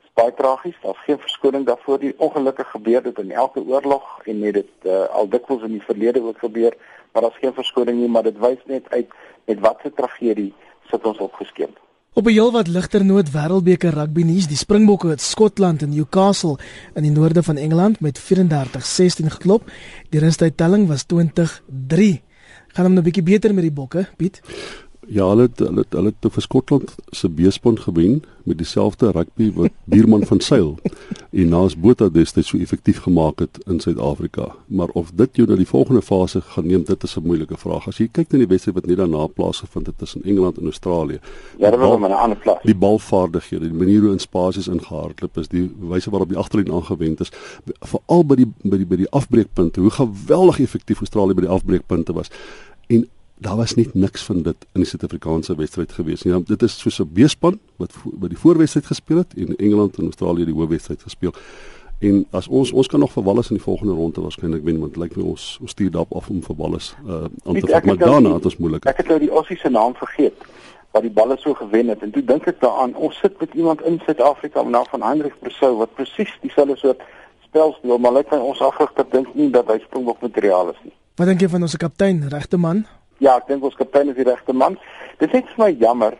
is 0.01 0.10
baie 0.13 0.34
tragies. 0.34 0.77
Daar's 0.82 1.03
geen 1.03 1.19
verskoning 1.19 1.65
daarvoor. 1.65 1.99
Die 1.99 2.13
ongelukkig 2.17 2.69
gebeur 2.69 3.03
dit 3.03 3.19
in 3.19 3.32
elke 3.32 3.63
oorlog 3.67 4.19
en 4.23 4.39
net 4.39 4.53
dit 4.53 4.71
uh, 4.82 5.06
al 5.06 5.30
dikwels 5.30 5.62
in 5.62 5.71
die 5.71 5.84
verlede 5.84 6.21
ook 6.21 6.39
gebeur, 6.39 6.73
maar 7.12 7.21
daar's 7.21 7.38
geen 7.38 7.53
verskoning 7.53 7.97
nie, 7.97 8.10
maar 8.10 8.23
dit 8.23 8.38
wys 8.38 8.65
net 8.65 8.89
uit 8.89 9.10
met 9.45 9.60
watter 9.60 9.93
tragedie 9.93 10.53
sit 10.89 11.06
ons 11.06 11.17
opgeskeep. 11.17 11.87
Op 12.17 12.25
'n 12.25 12.32
heel 12.32 12.51
wat 12.51 12.67
ligter 12.67 13.06
noot 13.06 13.30
wêreldbeker 13.32 13.93
rugby 13.93 14.23
nuus, 14.23 14.47
die 14.47 14.58
Springbokke 14.58 15.08
het 15.08 15.21
Skotland 15.21 15.82
en 15.82 15.89
Newcastle 15.89 16.58
in 16.93 17.01
die 17.01 17.12
noorde 17.12 17.43
van 17.43 17.58
Engeland 17.58 17.99
met 17.99 18.19
34-16 18.19 19.30
geklop. 19.30 19.71
Die 20.10 20.19
rustydtelling 20.19 20.88
was 20.88 21.06
20-3. 21.06 22.21
Gaan 22.67 22.86
hom 22.86 22.93
nou 22.93 22.99
'n 22.99 23.03
bietjie 23.03 23.23
beter 23.23 23.53
met 23.53 23.63
die 23.63 23.71
bokke, 23.71 24.08
Piet. 24.17 24.41
Ja, 25.08 25.28
hulle 25.30 25.41
het, 25.48 25.60
hulle 25.60 25.86
het, 25.86 25.93
hulle 25.96 26.12
het 26.12 26.34
vir 26.36 26.43
Skotland 26.43 26.96
se 27.15 27.30
beespan 27.32 27.78
gewen 27.80 28.24
met 28.43 28.58
dieselfde 28.60 29.12
rugby 29.12 29.48
wat 29.56 29.72
Bierman 29.91 30.26
van 30.28 30.39
Sail 30.39 30.76
en 31.32 31.50
naas 31.50 31.78
Botha 31.80 32.10
destyds 32.12 32.52
so 32.52 32.60
effektief 32.60 33.00
gemaak 33.06 33.39
het 33.39 33.60
in 33.72 33.80
Suid-Afrika. 33.80 34.50
Maar 34.65 34.91
of 35.00 35.12
dit 35.15 35.39
jou 35.39 35.48
na 35.48 35.56
die 35.56 35.67
volgende 35.67 36.02
fase 36.02 36.41
gaan 36.41 36.67
neem, 36.67 36.84
dit 36.84 37.04
is 37.04 37.15
'n 37.15 37.24
moeilike 37.24 37.58
vraag. 37.58 37.88
As 37.88 37.98
jy 37.98 38.08
kyk 38.12 38.32
na 38.32 38.38
die 38.38 38.48
wedstryd 38.48 38.76
wat 38.76 38.86
net 38.86 38.98
daarna 38.98 39.28
plaasgevind 39.28 39.88
het 39.88 39.98
tussen 39.98 40.24
Engeland 40.24 40.58
en 40.58 40.63
Australië. 40.63 41.20
Ja, 41.58 41.70
dit 41.72 41.80
was 41.80 41.91
op 41.91 42.00
'n 42.02 42.12
ander 42.12 42.38
plek. 42.38 42.60
Die 42.63 42.76
balvaardighede, 42.76 43.70
die 43.70 43.78
manier 43.78 44.02
hoe 44.02 44.12
in 44.12 44.20
spasies 44.20 44.67
ingehardloop 44.67 45.38
is, 45.38 45.48
die 45.48 45.72
wyse 45.80 46.10
waarop 46.10 46.30
die 46.30 46.38
agterlyn 46.38 46.72
aangewend 46.72 47.20
is, 47.20 47.32
veral 47.80 48.26
by 48.26 48.36
die 48.36 48.52
by 48.63 48.78
die 48.78 48.86
by 48.86 48.96
die 48.96 49.10
afbreekpunte, 49.10 49.80
hoe 49.80 49.89
geweldig 49.89 50.60
effektief 50.60 51.00
Australië 51.00 51.34
by 51.34 51.41
die 51.41 51.50
afbreekpunte 51.50 52.13
was. 52.13 52.32
En 52.88 53.08
daar 53.39 53.56
was 53.56 53.76
net 53.76 53.93
niks 53.93 54.23
van 54.23 54.41
dit 54.41 54.56
in 54.73 54.82
die 54.82 54.89
Suid-Afrikaanse 54.89 55.56
wedstryd 55.56 55.91
gewees 55.91 56.23
nie. 56.23 56.34
Ja, 56.34 56.39
dit 56.45 56.62
is 56.62 56.80
soos 56.80 57.00
'n 57.00 57.10
beespan 57.13 57.60
wat 57.76 57.91
by 58.04 58.28
die 58.28 58.38
voorwedstryd 58.38 58.86
gespeel 58.86 59.17
het 59.17 59.34
en 59.38 59.56
Engeland 59.56 59.97
en 59.97 60.04
Australië 60.04 60.45
die 60.45 60.54
hoofwedstryd 60.54 61.02
gespeel. 61.02 61.34
En 62.00 62.26
as 62.32 62.47
ons 62.47 62.71
ons 62.71 62.88
kan 62.88 63.00
nog 63.00 63.12
vir 63.12 63.23
Wallis 63.23 63.50
in 63.50 63.56
die 63.56 63.63
volgende 63.63 63.93
ronde 63.93 64.21
waarskynlik 64.21 64.63
wen 64.63 64.80
want 64.80 64.97
lyk 64.97 65.15
my 65.15 65.23
ons 65.23 65.58
ons 65.62 65.71
stuur 65.71 65.91
daarop 65.91 66.13
af 66.13 66.30
om 66.30 66.43
vir 66.43 66.56
Wallis 66.56 66.95
uh 67.06 67.26
aan 67.45 67.60
te 67.60 67.67
vat 67.67 67.86
maar 67.86 67.97
nou 67.97 68.10
daarna 68.10 68.34
het 68.34 68.45
ons 68.45 68.58
moeilik. 68.58 68.86
Ek 68.86 68.97
het 68.97 69.08
nou 69.08 69.19
die 69.19 69.32
Ossie 69.34 69.58
se 69.58 69.69
naam 69.69 69.95
vergeet 69.95 70.38
wat 70.91 71.02
die 71.02 71.12
balle 71.12 71.38
so 71.38 71.54
gewen 71.54 71.88
het 71.88 72.02
en 72.02 72.12
toe 72.12 72.23
dink 72.23 72.47
ek 72.47 72.60
daaraan 72.62 72.95
ons 72.95 73.17
sit 73.17 73.39
met 73.39 73.54
iemand 73.54 73.82
in 73.82 74.00
Suid-Afrika 74.06 74.63
met 74.63 74.71
naam 74.71 74.86
van 74.89 75.02
Heinrich 75.02 75.39
Persou 75.39 75.78
wat 75.78 75.93
presies 75.93 76.38
dieselfde 76.41 76.78
soort 76.78 77.02
spel 77.43 77.73
speel 77.73 77.97
maar 77.97 78.13
lyk 78.13 78.32
my 78.32 78.38
ons 78.38 78.62
afrigter 78.62 79.06
dink 79.12 79.34
nie 79.34 79.50
dat 79.50 79.67
hy 79.67 79.80
springbok 79.80 80.21
materiaal 80.21 80.69
is 80.69 80.80
nie. 80.84 80.93
Wat 81.17 81.28
dink 81.28 81.41
jy 81.41 81.50
van 81.50 81.62
ons 81.62 81.78
kaptein, 81.78 82.30
regte 82.30 82.58
man? 82.58 82.86
Ja, 83.17 83.38
ek 83.38 83.47
dink 83.47 83.63
ons 83.65 83.77
kaptein 83.77 84.12
is 84.12 84.15
die 84.15 84.27
regte 84.27 84.53
man. 84.53 84.77
Dit 85.17 85.34
is 85.34 85.47
vir 85.56 85.63
my 85.63 85.71
jammer 85.82 86.13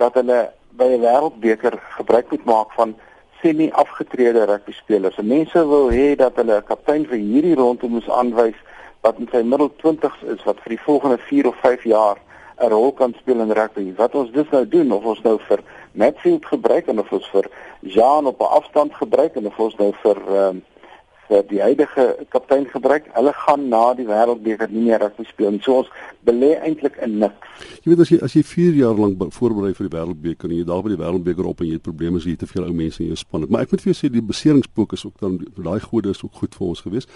dat 0.00 0.14
hulle 0.16 0.48
by 0.78 0.86
'n 0.94 1.02
wêreldbeker 1.02 1.74
gebruik 1.98 2.30
moet 2.30 2.44
maak 2.44 2.72
van 2.72 2.94
semi-afgetrede 3.42 4.46
rugby 4.46 4.72
spelers. 4.72 5.18
En 5.18 5.26
mense 5.26 5.66
wil 5.68 5.90
hê 5.90 6.16
dat 6.16 6.36
hulle 6.36 6.56
'n 6.56 6.64
kaptein 6.64 7.04
vir 7.06 7.18
hierdie 7.18 7.54
ronde 7.54 7.88
moet 7.88 8.08
aanwys 8.08 8.56
wat 9.02 9.18
in 9.18 9.28
sy 9.30 9.42
middel 9.42 9.70
20's 9.82 10.22
is 10.22 10.42
wat 10.44 10.56
vir 10.62 10.76
die 10.76 10.84
volgende 10.86 11.18
4 11.18 11.46
of 11.46 11.56
5 11.60 11.84
jaar 11.84 12.16
'n 12.60 12.70
rol 12.70 12.92
kan 12.92 13.14
speel 13.18 13.40
in 13.40 13.52
rugby. 13.52 13.94
Wat 13.96 14.14
ons 14.14 14.30
dus 14.32 14.48
nou 14.50 14.68
doen 14.68 14.92
of 14.92 15.04
ons 15.04 15.22
nou 15.22 15.38
vir 15.48 15.60
Matfield 15.92 16.46
gebruik 16.46 16.86
en 16.88 16.98
of 16.98 17.12
ons 17.12 17.28
vir 17.30 17.46
Jean 17.80 18.26
op 18.26 18.40
'n 18.40 18.54
afstand 18.58 18.94
gebruik 18.94 19.36
en 19.36 19.46
of 19.46 19.58
ons 19.58 19.76
nou 19.76 19.92
vir 20.02 20.16
ehm 20.16 20.48
um, 20.48 20.64
vir 21.28 21.44
die 21.50 21.60
huidige 21.62 22.04
kaptein 22.32 22.66
gebruik. 22.70 23.08
Hulle 23.14 23.32
gaan 23.44 23.68
na 23.72 23.82
die 23.98 24.06
wêreldbeker 24.08 24.70
nie 24.72 24.86
meer 24.88 25.02
rugby 25.04 25.26
speel 25.28 25.54
nie. 25.54 25.62
So 25.64 25.82
ons 25.82 25.90
belê 26.26 26.54
eintlik 26.56 26.96
in 27.04 27.18
niks. 27.22 27.66
Jy 27.84 27.92
weet 27.92 28.04
as 28.04 28.12
jy 28.12 28.20
as 28.24 28.36
jy 28.36 28.44
4 28.46 28.78
jaar 28.82 28.98
lank 28.98 29.20
voorberei 29.36 29.74
vir 29.76 29.88
die 29.88 29.96
wêreldbeker 29.96 30.50
en 30.50 30.60
jy 30.60 30.68
daar 30.68 30.84
by 30.84 30.94
die 30.94 31.02
wêreldbeker 31.02 31.50
op 31.50 31.60
en 31.60 31.70
jy 31.70 31.80
het 31.80 31.86
probleme 31.86 32.22
as 32.22 32.28
jy 32.28 32.36
te 32.40 32.48
veel 32.50 32.68
ou 32.68 32.72
mense 32.76 33.02
in 33.02 33.12
jou 33.12 33.20
span 33.20 33.44
het. 33.44 33.52
Maar 33.52 33.66
ek 33.66 33.74
moet 33.74 33.84
vir 33.84 33.92
jou 33.92 33.98
sê 34.00 34.12
die 34.12 34.24
beseringspook 34.24 34.96
is 34.96 35.04
ook 35.08 35.20
dan 35.20 35.38
daai 35.56 35.80
gode 35.84 36.14
is 36.14 36.24
ook 36.24 36.42
goed 36.42 36.56
vir 36.58 36.72
ons 36.72 36.86
gewees 36.86 37.10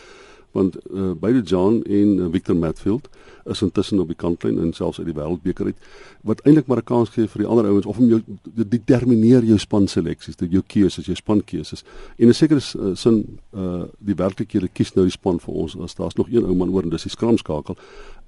want 0.53 0.77
uh, 0.93 1.13
beide 1.17 1.41
John 1.41 1.81
en 1.83 2.19
uh, 2.19 2.27
Victor 2.31 2.57
Matfield 2.57 3.09
is 3.45 3.63
intussen 3.63 4.01
op 4.01 4.07
die 4.07 4.17
kantlyn 4.17 4.59
en 4.59 4.73
selfs 4.73 4.99
uit 4.99 5.09
die 5.09 5.17
wêreldbeker 5.17 5.71
uit 5.71 5.77
wat 6.23 6.41
eintlik 6.47 6.67
maar 6.67 6.79
'n 6.79 6.85
kans 6.85 7.11
gee 7.11 7.27
vir 7.27 7.43
die 7.43 7.49
ander 7.49 7.67
ouens 7.67 7.87
of 7.87 7.99
om 7.99 8.09
jou 8.09 8.21
determineer 8.55 9.43
jou 9.45 9.59
span 9.59 9.89
seleksies, 9.89 10.37
dit 10.37 10.53
jou 10.53 10.63
keuses, 10.67 11.07
jou 11.07 11.17
span 11.17 11.45
keuses. 11.45 11.85
En 12.19 12.29
'n 12.29 12.35
sekere 12.35 12.61
uh, 12.79 12.95
sin 12.95 13.39
uh 13.55 13.85
die 13.99 14.15
werklikhede 14.15 14.69
kies 14.69 14.95
nou 14.95 15.05
die 15.05 15.13
span 15.13 15.41
vir 15.41 15.55
ons 15.55 15.77
as 15.79 15.95
daar's 15.95 16.15
nog 16.15 16.29
een 16.31 16.45
ou 16.45 16.55
man 16.55 16.71
oor 16.71 16.83
en 16.83 16.91
dis 16.91 17.03
die 17.03 17.11
skramskakel 17.11 17.77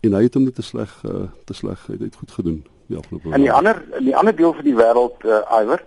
en 0.01 0.13
hy 0.13 0.23
het 0.23 0.35
hom 0.35 0.45
net 0.45 0.55
te 0.55 0.63
sleg 0.63 1.03
uh, 1.05 1.29
te 1.45 1.55
sleg 1.55 1.87
hy 1.87 1.93
het 1.93 2.01
dit 2.01 2.17
goed 2.17 2.31
gedoen 2.31 2.65
die 2.87 2.97
afgelope. 2.97 3.33
En 3.33 3.41
die 3.41 3.53
ander 3.53 3.83
die 3.99 4.17
ander 4.17 4.37
deel 4.37 4.53
van 4.53 4.65
die 4.65 4.77
wêreld 4.77 5.25
uh 5.25 5.61
Iwer 5.61 5.83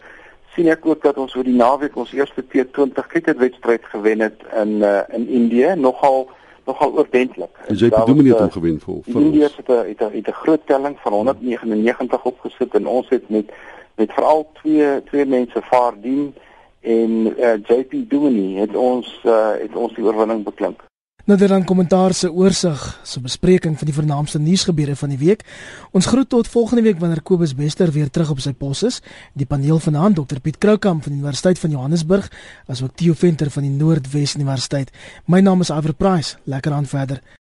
sien 0.55 0.69
ek 0.73 0.85
ook 0.85 1.03
dat 1.03 1.17
ons 1.21 1.35
oor 1.37 1.45
die 1.45 1.57
naweek 1.57 1.95
ons 1.95 2.13
eerste 2.17 2.41
T20 2.41 3.11
cricketwedstryd 3.13 3.85
gewen 3.91 4.23
het 4.25 4.41
in 4.57 4.81
uh, 4.81 5.01
in 5.13 5.27
Indië 5.27 5.75
nogal 5.77 6.29
nogal 6.67 6.93
oordentlik. 6.97 7.53
Jy 7.67 7.89
het 7.89 8.05
bedoel 8.05 8.33
om 8.35 8.51
gewen 8.51 8.79
vir 8.83 8.99
vir 9.07 9.21
Indië 9.21 9.49
het 9.55 9.69
'n 9.69 9.87
het 9.91 10.01
'n 10.01 10.11
het 10.17 10.27
'n 10.27 10.39
groot 10.43 10.63
telling 10.65 10.95
van 10.99 11.13
199 11.13 12.23
opgesit 12.23 12.75
en 12.75 12.87
ons 12.87 13.09
het 13.09 13.29
met 13.29 13.51
met 13.95 14.13
veral 14.13 14.47
twee 14.53 15.03
twee 15.03 15.25
mense 15.25 15.61
Vardien 15.61 16.35
en 16.81 17.11
uh, 17.27 17.53
eh, 17.53 17.59
JP 17.67 18.09
Dumini 18.09 18.59
het 18.59 18.75
ons 18.75 19.21
uh, 19.25 19.51
het 19.59 19.75
ons 19.75 19.93
die 19.93 20.03
oorwinning 20.03 20.43
beklink. 20.43 20.86
Nader 21.27 21.51
aan 21.51 21.65
kommentaar 21.67 22.13
se 22.15 22.29
oorsig, 22.31 22.83
so 23.03 23.19
bespreking 23.19 23.73
van 23.75 23.89
die 23.89 23.93
vernaamste 23.95 24.39
nuusgebeure 24.39 24.93
van 24.95 25.11
die 25.11 25.17
week. 25.19 25.41
Ons 25.91 26.07
groet 26.07 26.29
tot 26.31 26.47
volgende 26.47 26.85
week 26.85 27.01
wanneer 27.01 27.19
Kobus 27.19 27.51
Bester 27.51 27.91
weer 27.91 28.07
terug 28.07 28.29
op 28.31 28.39
sy 28.39 28.53
pos 28.55 28.85
is. 28.87 29.01
Die 29.35 29.45
paneel 29.45 29.81
vanaand 29.83 30.15
Dr 30.15 30.39
Piet 30.39 30.55
Kroukamp 30.63 31.03
van 31.03 31.11
die 31.11 31.19
Universiteit 31.19 31.59
van 31.59 31.75
Johannesburg, 31.75 32.29
asook 32.71 32.95
Theo 32.95 33.11
Venter 33.11 33.51
van 33.51 33.67
die 33.67 33.73
Noordwes 33.75 34.37
Universiteit. 34.39 34.95
My 35.27 35.43
naam 35.43 35.67
is 35.67 35.73
Iver 35.75 35.97
Price. 35.99 36.39
Lekker 36.47 36.71
aan 36.71 36.87
verder. 36.87 37.19